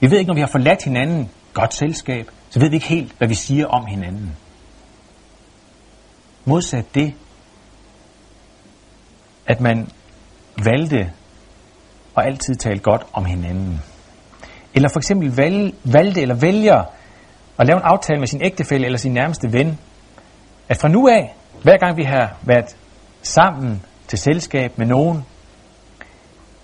Vi 0.00 0.10
ved 0.10 0.18
ikke, 0.18 0.28
når 0.28 0.34
vi 0.34 0.40
har 0.40 0.46
forladt 0.46 0.84
hinanden, 0.84 1.30
godt 1.54 1.74
selskab, 1.74 2.30
så 2.50 2.60
ved 2.60 2.68
vi 2.68 2.76
ikke 2.76 2.86
helt, 2.86 3.14
hvad 3.18 3.28
vi 3.28 3.34
siger 3.34 3.66
om 3.66 3.86
hinanden. 3.86 4.36
Modsat 6.44 6.84
det, 6.94 7.14
at 9.46 9.60
man 9.60 9.88
valgte 10.64 11.12
og 12.14 12.26
altid 12.26 12.54
tale 12.54 12.78
godt 12.78 13.02
om 13.12 13.24
hinanden. 13.24 13.82
Eller 14.74 14.88
for 14.88 15.00
eksempel 15.00 15.36
valg, 15.36 15.74
valgte 15.84 16.22
eller 16.22 16.34
vælger 16.34 16.84
at 17.58 17.66
lave 17.66 17.76
en 17.76 17.84
aftale 17.84 18.18
med 18.18 18.26
sin 18.26 18.42
ægtefælle 18.44 18.86
eller 18.86 18.98
sin 18.98 19.12
nærmeste 19.12 19.52
ven, 19.52 19.78
at 20.68 20.76
fra 20.76 20.88
nu 20.88 21.08
af, 21.08 21.34
hver 21.62 21.76
gang 21.76 21.96
vi 21.96 22.02
har 22.02 22.36
været 22.42 22.76
sammen 23.22 23.82
til 24.08 24.18
selskab 24.18 24.78
med 24.78 24.86
nogen, 24.86 25.24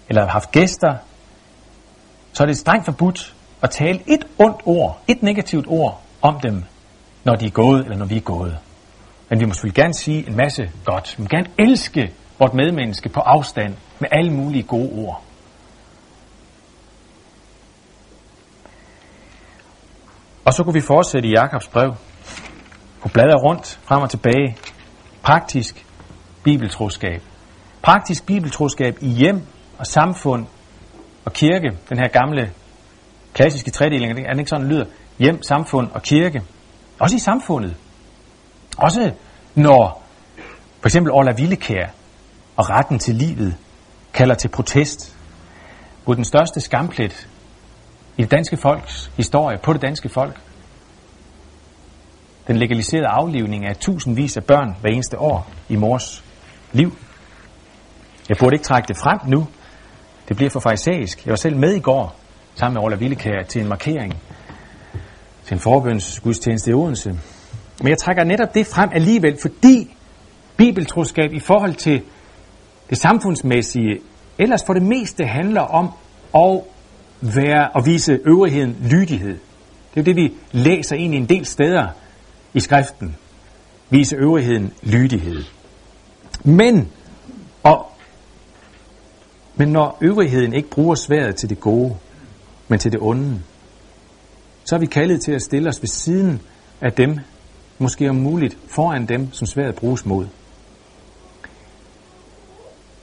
eller 0.09 0.29
haft 0.29 0.53
gæster, 0.53 0.95
så 2.39 2.45
er 2.45 2.47
det 2.47 2.59
strengt 2.59 2.85
forbudt 2.85 3.35
at 3.63 3.71
tale 3.71 4.01
et 4.07 4.25
ondt 4.39 4.61
ord, 4.65 5.01
et 5.09 5.23
negativt 5.23 5.67
ord 5.69 6.03
om 6.23 6.41
dem, 6.41 6.65
når 7.25 7.35
de 7.35 7.47
er 7.47 7.51
gået, 7.51 7.85
eller 7.85 7.97
når 7.97 8.07
vi 8.07 8.17
er 8.17 8.21
gået. 8.21 8.59
Men 9.29 9.41
vi 9.41 9.45
må 9.45 9.53
selvfølgelig 9.53 9.75
gerne 9.75 9.95
sige 9.95 10.29
en 10.29 10.37
masse 10.37 10.71
godt. 10.85 11.15
Vi 11.19 11.23
må 11.23 11.29
gerne 11.29 11.47
elske 11.59 12.13
vort 12.39 12.55
medmenneske 12.55 13.09
på 13.09 13.21
afstand 13.21 13.75
med 13.99 14.09
alle 14.13 14.33
mulige 14.33 14.63
gode 14.63 14.91
ord. 14.93 15.23
Og 20.45 20.53
så 20.53 20.65
kunne 20.65 20.75
vi 20.75 20.81
fortsætte 20.81 21.29
i 21.29 21.33
Jakobs 21.33 21.69
brev. 21.69 21.95
Kunne 23.01 23.13
bladre 23.13 23.39
rundt, 23.45 23.81
frem 23.83 24.03
og 24.03 24.11
tilbage. 24.11 24.57
Praktisk 25.23 25.87
bibeltroskab. 26.43 27.23
Praktisk 27.83 28.27
bibeltroskab 28.27 28.99
i 29.01 29.09
hjem 29.09 29.43
og 29.79 29.87
samfund 29.87 30.47
og 31.29 31.35
kirke. 31.35 31.71
Den 31.89 31.99
her 31.99 32.09
gamle 32.09 32.53
klassiske 33.35 33.71
tredeling, 33.71 34.11
er 34.11 34.33
det 34.33 34.39
ikke 34.39 34.49
sådan, 34.49 34.65
den 34.65 34.73
lyder? 34.73 34.85
Hjem, 35.19 35.43
samfund 35.43 35.91
og 35.91 36.03
kirke. 36.03 36.43
Også 36.99 37.17
i 37.17 37.19
samfundet. 37.19 37.77
Også 38.79 39.13
når 39.55 40.03
for 40.81 40.89
eksempel 40.89 41.13
Orla 41.13 41.33
Villekær 41.33 41.87
og 42.57 42.71
retten 42.71 42.99
til 42.99 43.15
livet 43.15 43.57
kalder 44.13 44.35
til 44.35 44.49
protest, 44.49 45.17
mod 46.07 46.17
den 46.17 46.25
største 46.25 46.61
skamplet 46.61 47.29
i 48.17 48.23
det 48.23 48.31
danske 48.31 48.57
folks 48.57 49.11
historie, 49.17 49.59
på 49.59 49.73
det 49.73 49.83
danske 49.83 50.09
folk. 50.09 50.41
Den 52.47 52.57
legaliserede 52.57 53.07
aflivning 53.07 53.67
af 53.67 53.77
tusindvis 53.77 54.37
af 54.37 54.45
børn 54.45 54.77
hver 54.81 54.91
eneste 54.91 55.19
år 55.19 55.51
i 55.69 55.77
mors 55.77 56.25
liv. 56.73 56.97
Jeg 58.29 58.37
burde 58.37 58.55
ikke 58.55 58.65
trække 58.65 58.89
det 58.89 58.97
frem 58.97 59.19
nu. 59.27 59.47
Det 60.29 60.37
bliver 60.37 60.51
for 60.51 60.61
farisæisk. 60.61 61.25
Jeg 61.27 61.31
var 61.31 61.37
selv 61.37 61.57
med 61.57 61.75
i 61.75 61.81
går, 61.81 62.17
sammen 62.55 62.75
med 62.75 62.83
Ola 62.83 62.97
Villekær, 62.97 63.43
til 63.49 63.63
en 63.63 63.69
markering, 63.69 64.15
til 65.45 65.55
en 65.55 65.61
forbønsgudstjeneste 65.61 66.71
i 66.71 66.75
Odense. 66.75 67.11
Men 67.81 67.89
jeg 67.89 67.99
trækker 67.99 68.25
netop 68.25 68.55
det 68.55 68.67
frem 68.67 68.91
alligevel, 68.93 69.39
fordi 69.43 69.97
bibeltroskab 70.57 71.33
i 71.33 71.41
forhold 71.41 71.75
til 71.75 72.03
det 72.91 72.99
samfundsmæssige 72.99 74.01
ellers 74.39 74.65
for 74.67 74.73
det 74.73 74.83
meste 74.83 75.25
handler 75.27 75.61
om 75.61 75.91
at 76.35 76.61
være 77.21 77.69
og 77.69 77.87
vise 77.87 78.21
øvrigheden 78.25 78.77
lydighed. 78.91 79.39
Det 79.95 80.01
er 80.01 80.05
det, 80.05 80.17
vi 80.17 80.33
læser 80.53 80.97
ind 80.97 81.15
i 81.15 81.17
en 81.17 81.29
del 81.29 81.47
steder 81.47 81.87
i 82.55 82.61
skriften. 82.61 83.17
Vise 83.91 84.17
øvrigheden 84.17 84.73
lydighed. 84.83 85.45
Men, 86.45 86.89
og, 87.63 87.93
men 89.59 89.69
når 89.69 89.99
øvrigheden 90.01 90.53
ikke 90.53 90.71
bruger 90.71 90.95
sværet 90.95 91.37
til 91.37 91.49
det 91.49 91.61
gode, 91.61 91.97
men 92.69 92.79
til 92.79 92.93
det 92.93 93.01
onde, 93.03 93.41
så 94.65 94.75
er 94.75 94.79
vi 94.79 94.87
kaldet 94.87 95.21
til 95.21 95.33
at 95.33 95.43
stille 95.43 95.69
os 95.69 95.83
ved 95.83 95.89
siden 95.89 96.41
af 96.81 96.93
dem, 96.93 97.19
måske 97.79 98.11
om 98.11 98.17
muligt 98.17 98.59
foran 98.69 99.07
dem, 99.07 99.33
som 99.33 99.47
sværet 99.47 99.75
bruges 99.75 100.07
mod. 100.07 100.27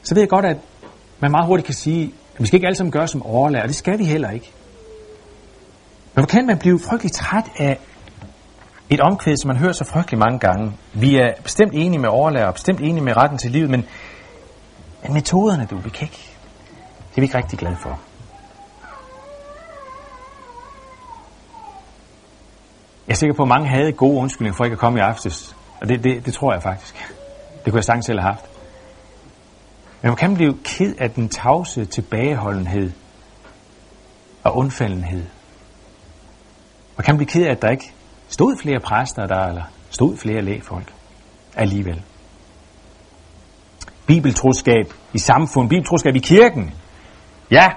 Så 0.04 0.16
ved 0.16 0.22
jeg 0.22 0.30
godt, 0.30 0.46
at 0.46 0.58
man 1.20 1.32
meget 1.32 1.48
hurtigt 1.48 1.66
kan 1.66 1.76
sige, 1.76 2.14
at 2.36 2.42
vi 2.42 2.48
skal 2.48 2.58
ikke 2.58 2.68
alle 2.68 2.76
sammen 2.76 2.92
gøre 2.92 3.08
som 3.08 3.26
overlærer, 3.26 3.64
og 3.64 3.68
det 3.68 3.76
skal 3.76 4.00
vi 4.00 4.06
heller 4.06 4.32
ikke. 4.32 4.52
Men 6.14 6.24
hvor 6.24 6.26
kan 6.26 6.46
man 6.46 6.58
blive 6.58 6.80
frygtelig 6.90 7.12
træt 7.12 7.46
af 7.58 7.80
et 8.90 9.00
omkvæd, 9.00 9.36
som 9.38 9.48
man 9.48 9.58
hører 9.58 9.74
så 9.74 9.86
frygtelig 9.94 10.20
mange 10.20 10.40
gange. 10.40 10.72
Vi 10.94 11.16
er 11.16 11.34
bestemt 11.44 11.74
enige 11.74 12.00
med 12.00 12.10
overlærer, 12.10 12.48
og 12.48 12.54
bestemt 12.54 12.80
enige 12.80 13.04
med 13.04 13.18
retten 13.18 13.38
til 13.38 13.52
livet, 13.52 13.70
men, 13.70 13.86
men 15.04 15.14
metoderne, 15.14 15.68
du, 15.70 15.78
vi 15.78 15.90
kan 15.90 16.06
ikke, 16.08 16.35
det 17.16 17.22
er 17.22 17.22
vi 17.22 17.26
ikke 17.26 17.38
rigtig 17.38 17.60
glade 17.60 17.78
for. 17.78 18.00
Jeg 23.08 23.14
er 23.14 23.16
sikker 23.16 23.36
på, 23.36 23.42
at 23.42 23.48
mange 23.48 23.68
havde 23.68 23.92
gode 23.92 24.18
undskyldninger 24.18 24.58
for 24.58 24.64
ikke 24.64 24.74
at 24.74 24.80
komme 24.80 25.00
i 25.00 25.02
aftes. 25.02 25.56
Og 25.82 25.90
det, 25.90 26.04
det, 26.04 26.26
det 26.26 26.34
tror 26.34 26.54
jeg 26.54 26.64
faktisk. 26.64 26.96
Det 27.66 27.72
kunne 27.72 27.78
jeg 27.78 27.84
sagtens 27.84 28.06
selv 28.06 28.20
have 28.20 28.34
haft. 28.34 28.46
Men 30.02 30.10
man 30.10 30.16
kan 30.16 30.36
blive 30.36 30.58
ked 30.64 30.96
af 31.00 31.12
den 31.12 31.30
tavse 31.30 31.86
tilbageholdenhed 31.86 32.92
og 34.44 34.58
undfaldenhed. 34.58 35.26
Man 36.98 37.06
kan 37.06 37.18
blive 37.18 37.30
ked 37.30 37.46
af, 37.46 37.52
at 37.52 37.62
der 37.62 37.70
ikke 37.70 37.94
stod 38.28 38.58
flere 38.62 38.80
præster 38.80 39.28
der, 39.28 39.48
eller 39.48 39.64
stod 39.90 40.18
flere 40.18 40.42
lægfolk 40.42 40.94
alligevel. 41.56 42.04
Bibeltroskab 44.08 44.94
i 45.14 45.20
samfund, 45.20 45.70
bibeltroskab 45.70 46.16
i 46.16 46.20
kirken. 46.20 46.74
Ja, 47.52 47.68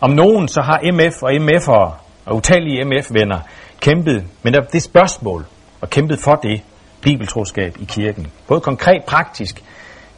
om 0.00 0.10
nogen 0.10 0.48
så 0.48 0.60
har 0.60 0.80
MF 0.92 1.22
og 1.22 1.32
MF'ere 1.32 1.92
og 2.26 2.36
utallige 2.36 2.84
MF-venner 2.84 3.40
kæmpet 3.80 4.24
med 4.42 4.52
det 4.72 4.82
spørgsmål 4.82 5.46
og 5.80 5.90
kæmpet 5.90 6.18
for 6.18 6.34
det 6.34 6.62
bibeltroskab 7.02 7.76
i 7.80 7.84
kirken. 7.84 8.26
Både 8.48 8.60
konkret, 8.60 9.04
praktisk, 9.06 9.64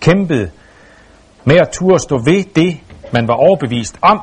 kæmpet 0.00 0.50
med 1.44 1.56
at 1.56 1.68
turde 1.72 1.98
stå 1.98 2.18
ved 2.18 2.44
det, 2.54 2.80
man 3.12 3.28
var 3.28 3.34
overbevist 3.34 3.98
om, 4.02 4.20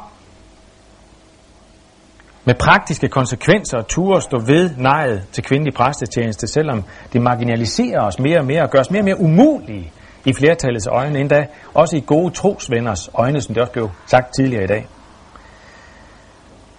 med 2.45 2.55
praktiske 2.55 3.07
konsekvenser 3.07 3.77
at 3.77 3.85
turde 3.85 4.21
stå 4.21 4.37
ved 4.39 4.69
nejet 4.77 5.27
til 5.31 5.43
kvindelig 5.43 5.73
præstetjeneste, 5.73 6.47
selvom 6.47 6.83
det 7.13 7.21
marginaliserer 7.21 8.01
os 8.01 8.19
mere 8.19 8.39
og 8.39 8.45
mere 8.45 8.61
og 8.61 8.69
gør 8.69 8.79
os 8.79 8.91
mere 8.91 9.01
og 9.01 9.05
mere 9.05 9.19
umulige 9.19 9.91
i 10.25 10.33
flertallets 10.33 10.87
øjne, 10.87 11.19
endda 11.19 11.47
også 11.73 11.97
i 11.97 12.03
gode 12.05 12.33
trosvenners 12.33 13.09
øjne, 13.13 13.41
som 13.41 13.53
det 13.53 13.61
også 13.61 13.73
blev 13.73 13.89
sagt 14.05 14.33
tidligere 14.39 14.63
i 14.63 14.67
dag. 14.67 14.87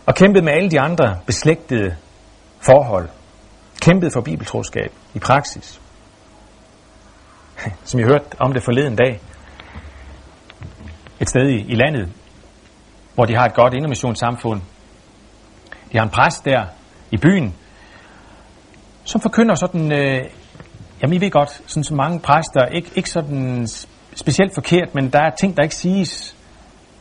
Og 0.07 0.14
kæmpet 0.14 0.44
med 0.44 0.52
alle 0.52 0.70
de 0.70 0.80
andre 0.80 1.18
beslægtede 1.26 1.96
forhold. 2.61 3.09
Kæmpet 3.80 4.12
for 4.12 4.20
bibeltroskab 4.20 4.92
i 5.14 5.18
praksis. 5.18 5.80
Som 7.85 8.00
jeg 8.00 8.09
hørte 8.09 8.24
om 8.38 8.52
det 8.52 8.62
forleden 8.62 8.96
dag, 8.96 9.20
et 11.20 11.28
sted 11.28 11.48
i, 11.48 11.72
i 11.72 11.74
landet, 11.74 12.12
hvor 13.14 13.24
de 13.24 13.37
har 13.37 13.44
et 13.44 13.54
godt 13.54 13.74
indermissionssamfund. 13.74 14.61
De 15.92 15.98
har 15.98 16.04
en 16.04 16.11
præst 16.11 16.44
der 16.44 16.66
i 17.11 17.16
byen, 17.16 17.54
som 19.04 19.20
forkynder 19.20 19.54
sådan, 19.54 19.92
øh, 19.92 20.24
jamen 21.02 21.16
I 21.16 21.20
ved 21.20 21.30
godt, 21.30 21.62
sådan 21.66 21.85
så 21.85 21.94
mange 21.94 22.20
præster, 22.20 22.66
ikke, 22.66 22.90
ikke 22.94 23.11
sådan 23.11 23.68
specielt 24.14 24.54
forkert, 24.54 24.94
men 24.94 25.11
der 25.11 25.18
er 25.18 25.30
ting, 25.40 25.57
der 25.57 25.62
ikke 25.62 25.74
siges. 25.74 26.37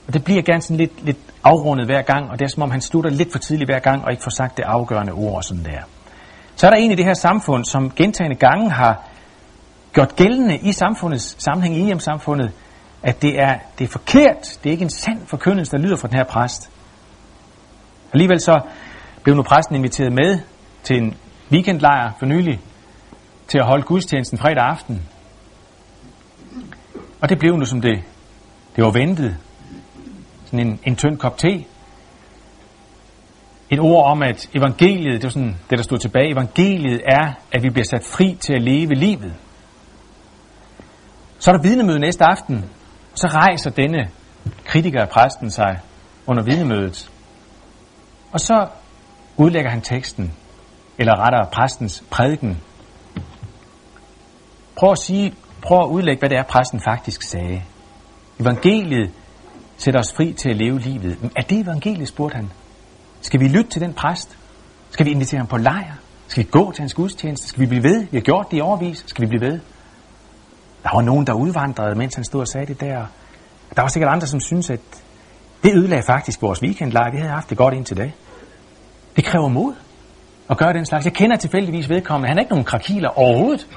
Og 0.07 0.13
det 0.13 0.23
bliver 0.23 0.41
gerne 0.41 0.61
sådan 0.61 0.77
lidt, 0.77 1.05
lidt 1.05 1.17
afrundet 1.43 1.85
hver 1.85 2.01
gang, 2.01 2.29
og 2.29 2.39
det 2.39 2.45
er 2.45 2.49
som 2.49 2.63
om 2.63 2.71
han 2.71 2.81
slutter 2.81 3.09
lidt 3.09 3.31
for 3.31 3.39
tidligt 3.39 3.69
hver 3.69 3.79
gang, 3.79 4.05
og 4.05 4.11
ikke 4.11 4.23
får 4.23 4.31
sagt 4.31 4.57
det 4.57 4.63
afgørende 4.63 5.13
ord 5.13 5.35
og 5.35 5.43
sådan 5.43 5.65
der. 5.65 5.81
Så 6.55 6.67
er 6.67 6.71
der 6.71 6.77
en 6.77 6.91
i 6.91 6.95
det 6.95 7.05
her 7.05 7.13
samfund, 7.13 7.65
som 7.65 7.91
gentagende 7.91 8.35
gange 8.35 8.69
har 8.69 9.07
gjort 9.93 10.15
gældende 10.15 10.57
i 10.57 10.71
samfundets 10.71 11.43
sammenhæng, 11.43 11.77
i 11.77 11.83
hjemsamfundet, 11.85 12.51
at 13.03 13.21
det 13.21 13.39
er, 13.39 13.57
det 13.79 13.83
er 13.83 13.91
forkert. 13.91 14.59
Det 14.63 14.69
er 14.69 14.71
ikke 14.71 14.83
en 14.83 14.89
sand 14.89 15.27
forkyndelse, 15.27 15.71
der 15.71 15.77
lyder 15.77 15.95
fra 15.95 16.07
den 16.07 16.17
her 16.17 16.23
præst. 16.23 16.69
Alligevel 18.13 18.39
så 18.39 18.59
blev 19.23 19.35
nu 19.35 19.43
præsten 19.43 19.75
inviteret 19.75 20.13
med 20.13 20.39
til 20.83 20.97
en 20.97 21.17
weekendlejr 21.51 22.11
for 22.19 22.25
nylig, 22.25 22.59
til 23.53 23.59
at 23.59 23.65
holde 23.65 23.83
gudstjenesten 23.83 24.37
fredag 24.37 24.63
aften. 24.63 25.01
Og 27.21 27.29
det 27.29 27.39
blev 27.39 27.57
nu 27.57 27.65
som 27.65 27.81
det, 27.81 28.03
det 28.75 28.83
var 28.83 28.91
ventet. 28.91 29.37
Sådan 30.45 30.67
en, 30.67 30.79
en 30.83 30.95
tynd 30.95 31.17
kop 31.17 31.37
te. 31.37 31.65
Et 33.69 33.79
ord 33.79 34.11
om, 34.11 34.23
at 34.23 34.49
evangeliet, 34.53 35.13
det 35.13 35.23
var 35.23 35.29
sådan 35.29 35.55
det, 35.69 35.77
der 35.77 35.83
stod 35.83 35.97
tilbage, 35.97 36.31
evangeliet 36.31 37.01
er, 37.05 37.33
at 37.51 37.63
vi 37.63 37.69
bliver 37.69 37.85
sat 37.85 38.03
fri 38.03 38.37
til 38.39 38.53
at 38.53 38.61
leve 38.61 38.93
livet. 38.93 39.33
Så 41.39 41.51
er 41.51 41.55
der 41.55 41.63
vidnemøde 41.63 41.99
næste 41.99 42.23
aften, 42.23 42.65
så 43.13 43.27
rejser 43.27 43.69
denne 43.69 44.09
kritiker 44.65 45.01
af 45.01 45.09
præsten 45.09 45.51
sig 45.51 45.79
under 46.27 46.43
vidnemødet. 46.43 47.11
Og 48.31 48.39
så 48.39 48.67
udlægger 49.37 49.69
han 49.69 49.81
teksten, 49.81 50.33
eller 50.97 51.19
rettere 51.19 51.49
præstens 51.51 52.03
prædiken. 52.11 52.61
Prøv 54.75 54.91
at 54.91 54.97
sige, 54.97 55.33
prøv 55.61 55.83
at 55.83 55.87
udlægge, 55.87 56.19
hvad 56.19 56.29
det 56.29 56.37
er, 56.37 56.43
præsten 56.43 56.79
faktisk 56.79 57.21
sagde. 57.21 57.61
Evangeliet 58.39 59.11
sætter 59.77 59.99
os 59.99 60.13
fri 60.13 60.33
til 60.33 60.49
at 60.49 60.55
leve 60.55 60.79
livet. 60.79 61.21
Men 61.21 61.31
er 61.35 61.41
det 61.41 61.59
evangeliet, 61.59 62.07
spurgte 62.07 62.35
han. 62.35 62.51
Skal 63.21 63.39
vi 63.39 63.47
lytte 63.47 63.69
til 63.69 63.81
den 63.81 63.93
præst? 63.93 64.37
Skal 64.89 65.05
vi 65.05 65.11
invitere 65.11 65.37
ham 65.37 65.47
på 65.47 65.57
lejr? 65.57 65.93
Skal 66.27 66.43
vi 66.43 66.49
gå 66.51 66.71
til 66.71 66.81
hans 66.81 66.93
gudstjeneste? 66.93 67.47
Skal 67.47 67.61
vi 67.61 67.65
blive 67.65 67.83
ved? 67.83 67.99
Vi 68.11 68.17
har 68.17 68.21
gjort 68.21 68.51
det 68.51 68.57
i 68.57 68.61
overvis. 68.61 69.03
Skal 69.07 69.21
vi 69.21 69.27
blive 69.27 69.41
ved? 69.41 69.59
Der 70.83 70.89
var 70.93 71.01
nogen, 71.01 71.27
der 71.27 71.33
udvandrede, 71.33 71.95
mens 71.95 72.15
han 72.15 72.23
stod 72.23 72.41
og 72.41 72.47
sagde 72.47 72.67
det 72.67 72.81
der. 72.81 73.05
Der 73.75 73.81
var 73.81 73.87
sikkert 73.87 74.11
andre, 74.13 74.27
som 74.27 74.39
synes, 74.39 74.69
at 74.69 74.79
det 75.63 75.75
ødelagde 75.75 76.03
faktisk 76.03 76.41
vores 76.41 76.61
weekendlejr. 76.63 77.11
Vi 77.11 77.17
havde 77.17 77.31
haft 77.31 77.49
det 77.49 77.57
godt 77.57 77.73
indtil 77.73 77.97
da. 77.97 78.11
Det 79.15 79.25
kræver 79.25 79.47
mod 79.47 79.73
at 80.49 80.57
gøre 80.57 80.73
den 80.73 80.85
slags. 80.85 81.05
Jeg 81.05 81.13
kender 81.13 81.37
tilfældigvis 81.37 81.89
vedkommende. 81.89 82.27
Han 82.27 82.37
er 82.37 82.41
ikke 82.41 82.51
nogen 82.51 82.65
krakiler 82.65 83.09
overhovedet. 83.09 83.67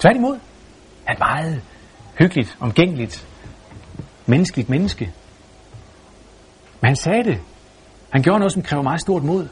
Tværtimod. 0.00 0.38
Han 1.04 1.16
er 1.16 1.18
meget 1.18 1.62
hyggeligt, 2.18 2.56
omgængeligt, 2.60 3.26
menneskeligt 4.26 4.68
menneske. 4.68 5.12
Men 6.80 6.86
han 6.86 6.96
sagde 6.96 7.24
det. 7.24 7.40
Han 8.10 8.22
gjorde 8.22 8.38
noget, 8.38 8.52
som 8.52 8.62
kræver 8.62 8.82
meget 8.82 9.00
stort 9.00 9.22
mod. 9.24 9.48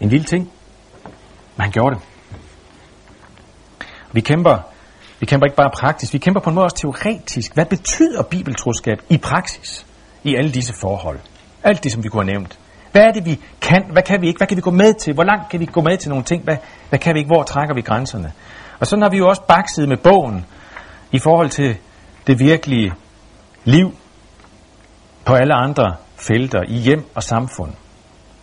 En 0.00 0.08
lille 0.08 0.24
ting. 0.24 0.52
Men 1.56 1.60
han 1.60 1.70
gjorde 1.70 1.96
det. 1.96 2.04
Vi 4.12 4.20
kæmper, 4.20 4.58
vi 5.20 5.26
kæmper 5.26 5.46
ikke 5.46 5.56
bare 5.56 5.70
praktisk, 5.70 6.12
vi 6.12 6.18
kæmper 6.18 6.40
på 6.40 6.50
en 6.50 6.54
måde 6.54 6.64
også 6.64 6.76
teoretisk. 6.76 7.54
Hvad 7.54 7.66
betyder 7.66 8.22
bibeltroskab 8.22 8.98
i 9.08 9.18
praksis 9.18 9.86
i 10.24 10.34
alle 10.34 10.52
disse 10.52 10.74
forhold? 10.80 11.18
Alt 11.62 11.84
det, 11.84 11.92
som 11.92 12.04
vi 12.04 12.08
kunne 12.08 12.24
have 12.24 12.32
nævnt. 12.32 12.58
Hvad 12.96 13.04
er 13.04 13.12
det, 13.12 13.24
vi 13.24 13.40
kan? 13.60 13.84
Hvad 13.92 14.02
kan 14.02 14.20
vi 14.20 14.26
ikke? 14.26 14.38
Hvad 14.38 14.46
kan 14.46 14.56
vi 14.56 14.62
gå 14.62 14.70
med 14.70 14.94
til? 14.94 15.14
Hvor 15.14 15.24
langt 15.24 15.48
kan 15.50 15.60
vi 15.60 15.66
gå 15.66 15.80
med 15.80 15.98
til 15.98 16.08
nogle 16.08 16.24
ting? 16.24 16.44
Hvad, 16.44 16.56
hvad 16.88 16.98
kan 16.98 17.14
vi 17.14 17.18
ikke? 17.18 17.28
Hvor 17.28 17.42
trækker 17.42 17.74
vi 17.74 17.80
grænserne? 17.80 18.32
Og 18.80 18.86
sådan 18.86 19.02
har 19.02 19.10
vi 19.10 19.16
jo 19.16 19.28
også 19.28 19.42
bakset 19.48 19.88
med 19.88 19.96
bogen 19.96 20.46
i 21.12 21.18
forhold 21.18 21.50
til 21.50 21.76
det 22.26 22.38
virkelige 22.40 22.92
liv 23.64 23.94
på 25.24 25.34
alle 25.34 25.54
andre 25.54 25.96
felter 26.16 26.62
i 26.68 26.76
hjem 26.76 27.04
og 27.14 27.22
samfund. 27.22 27.72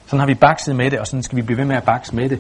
Sådan 0.06 0.20
har 0.20 0.28
vi 0.28 0.36
bakset 0.36 0.76
med 0.76 0.92
det, 0.92 1.00
og 1.00 1.08
sådan 1.08 1.24
skal 1.24 1.36
vi 1.36 1.42
blive 1.42 1.58
ved 1.58 1.66
med 1.66 1.76
at 1.76 1.84
bakse 1.84 2.16
med 2.16 2.30
det. 2.30 2.40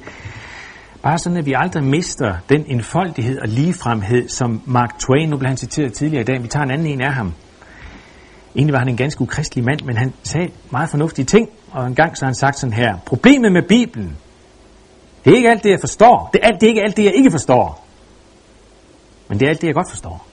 Bare 1.03 1.17
sådan, 1.17 1.37
at 1.37 1.45
vi 1.45 1.53
aldrig 1.55 1.83
mister 1.83 2.35
den 2.49 2.65
enfoldighed 2.67 3.39
og 3.39 3.47
ligefremhed, 3.47 4.27
som 4.27 4.61
Mark 4.65 4.99
Twain, 4.99 5.29
nu 5.29 5.37
blev 5.37 5.47
han 5.47 5.57
citeret 5.57 5.93
tidligere 5.93 6.21
i 6.21 6.25
dag, 6.25 6.43
vi 6.43 6.47
tager 6.47 6.63
en 6.63 6.71
anden 6.71 6.87
en 6.87 7.01
af 7.01 7.13
ham. 7.13 7.33
Egentlig 8.55 8.73
var 8.73 8.79
han 8.79 8.89
en 8.89 8.97
ganske 8.97 9.21
ukristelig 9.21 9.63
mand, 9.63 9.81
men 9.85 9.97
han 9.97 10.13
sagde 10.23 10.51
meget 10.71 10.89
fornuftige 10.89 11.25
ting, 11.25 11.49
og 11.71 11.87
en 11.87 11.95
gang 11.95 12.17
så 12.17 12.25
har 12.25 12.27
han 12.27 12.35
sagt 12.35 12.59
sådan 12.59 12.73
her, 12.73 12.97
problemet 13.05 13.51
med 13.51 13.61
Bibelen, 13.67 14.17
det 15.25 15.31
er 15.31 15.37
ikke 15.37 15.49
alt 15.49 15.63
det, 15.63 15.69
jeg 15.69 15.79
forstår. 15.79 16.29
Det 16.33 16.39
er, 16.43 16.47
alt, 16.47 16.61
det 16.61 16.67
er 16.67 16.69
ikke 16.69 16.81
alt 16.81 16.97
det, 16.97 17.03
jeg 17.03 17.13
ikke 17.15 17.31
forstår. 17.31 17.85
Men 19.27 19.39
det 19.39 19.45
er 19.45 19.49
alt 19.49 19.61
det, 19.61 19.67
jeg 19.67 19.75
godt 19.75 19.89
forstår. 19.89 20.27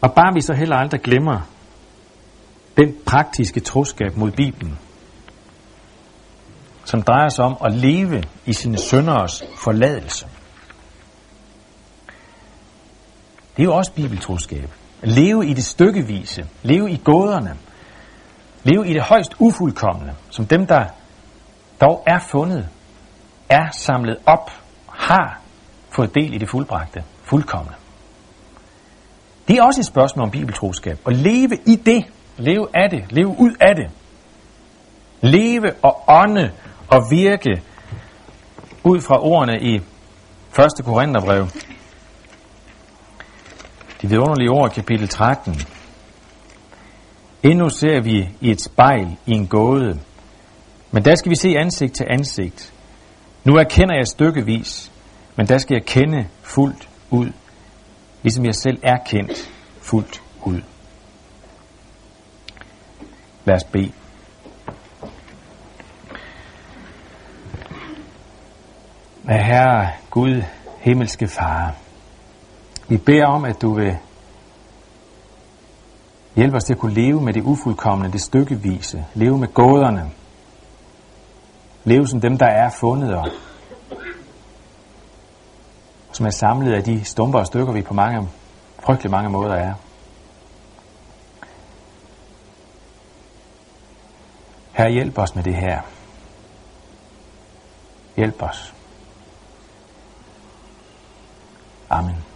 Og 0.00 0.12
bare 0.14 0.34
vi 0.34 0.40
så 0.40 0.54
heller 0.54 0.76
aldrig 0.76 1.00
glemmer 1.00 1.40
den 2.76 2.96
praktiske 3.06 3.60
troskab 3.60 4.16
mod 4.16 4.30
Bibelen, 4.30 4.78
som 6.84 7.02
drejer 7.02 7.28
sig 7.28 7.44
om 7.44 7.56
at 7.64 7.72
leve 7.72 8.22
i 8.46 8.52
sine 8.52 8.78
sønderes 8.78 9.42
forladelse. 9.56 10.26
Det 13.56 13.62
er 13.62 13.64
jo 13.64 13.74
også 13.74 13.92
bibeltroskab. 13.92 14.70
Leve 15.02 15.46
i 15.46 15.54
det 15.54 15.64
stykkevise, 15.64 16.46
leve 16.62 16.90
i 16.90 16.96
gåderne, 17.04 17.56
leve 18.62 18.88
i 18.88 18.92
det 18.92 19.02
højst 19.02 19.34
ufuldkommende, 19.38 20.14
som 20.30 20.46
dem, 20.46 20.66
der 20.66 20.84
dog 21.80 22.02
er 22.06 22.18
fundet, 22.18 22.68
er 23.48 23.70
samlet 23.72 24.16
op, 24.26 24.50
har 24.86 25.40
fået 25.90 26.14
del 26.14 26.34
i 26.34 26.38
det 26.38 26.50
fuldbragte, 26.50 27.04
fuldkommende. 27.24 27.76
Det 29.48 29.58
er 29.58 29.62
også 29.62 29.80
et 29.80 29.86
spørgsmål 29.86 30.24
om 30.24 30.30
bibeltroskab. 30.30 30.98
At 31.06 31.16
leve 31.16 31.58
i 31.66 31.76
det, 31.76 32.04
leve 32.36 32.66
af 32.74 32.90
det, 32.90 33.12
leve 33.12 33.28
ud 33.28 33.54
af 33.60 33.74
det. 33.76 33.90
Leve 35.20 35.72
og 35.82 36.04
ånde 36.08 36.50
og 36.88 37.02
virke 37.10 37.62
ud 38.84 39.00
fra 39.00 39.24
ordene 39.24 39.60
i 39.60 39.74
1. 39.74 40.84
Korintherbrev. 40.84 41.46
De 44.02 44.08
vidunderlige 44.08 44.50
ord, 44.50 44.70
kapitel 44.70 45.08
13. 45.08 45.54
Endnu 47.42 47.68
ser 47.68 48.00
vi 48.00 48.28
i 48.40 48.50
et 48.50 48.60
spejl 48.60 49.16
i 49.26 49.32
en 49.32 49.46
gåde, 49.46 50.00
men 50.90 51.04
der 51.04 51.14
skal 51.14 51.30
vi 51.30 51.36
se 51.36 51.48
ansigt 51.58 51.94
til 51.94 52.06
ansigt. 52.10 52.72
Nu 53.44 53.56
erkender 53.56 53.94
jeg 53.94 54.06
stykkevis, 54.06 54.92
men 55.36 55.46
der 55.46 55.58
skal 55.58 55.74
jeg 55.74 55.84
kende 55.84 56.28
fuldt 56.42 56.88
ud, 57.10 57.32
ligesom 58.22 58.44
jeg 58.44 58.54
selv 58.54 58.78
er 58.82 58.96
kendt 59.06 59.50
fuldt 59.82 60.22
ud. 60.42 60.60
Lad 63.44 63.54
os 63.54 63.64
bede. 63.64 63.92
Herre 69.28 69.88
Gud, 70.10 70.42
himmelske 70.80 71.28
Far, 71.28 71.74
vi 72.90 72.96
beder 72.96 73.26
om, 73.26 73.44
at 73.44 73.62
du 73.62 73.74
vil 73.74 73.96
hjælpe 76.36 76.56
os 76.56 76.64
til 76.64 76.74
at 76.74 76.78
kunne 76.78 76.94
leve 76.94 77.20
med 77.20 77.32
det 77.32 77.42
ufuldkommende, 77.42 78.12
det 78.12 78.20
stykkevise, 78.20 79.06
leve 79.14 79.38
med 79.38 79.48
gåderne, 79.54 80.10
leve 81.84 82.06
som 82.06 82.20
dem, 82.20 82.38
der 82.38 82.46
er 82.46 82.70
fundet 82.70 83.14
og 83.14 83.28
som 86.12 86.26
er 86.26 86.30
samlet 86.30 86.72
af 86.72 86.84
de 86.84 87.04
stumper 87.04 87.38
og 87.38 87.46
stykker, 87.46 87.72
vi 87.72 87.82
på 87.82 87.94
mange, 87.94 88.28
frygtelig 88.84 89.10
mange 89.10 89.30
måder 89.30 89.54
er. 89.54 89.74
Her 94.72 94.88
hjælp 94.88 95.18
os 95.18 95.34
med 95.34 95.44
det 95.44 95.54
her. 95.54 95.80
Hjælp 98.16 98.42
os. 98.42 98.74
Amen. 101.90 102.29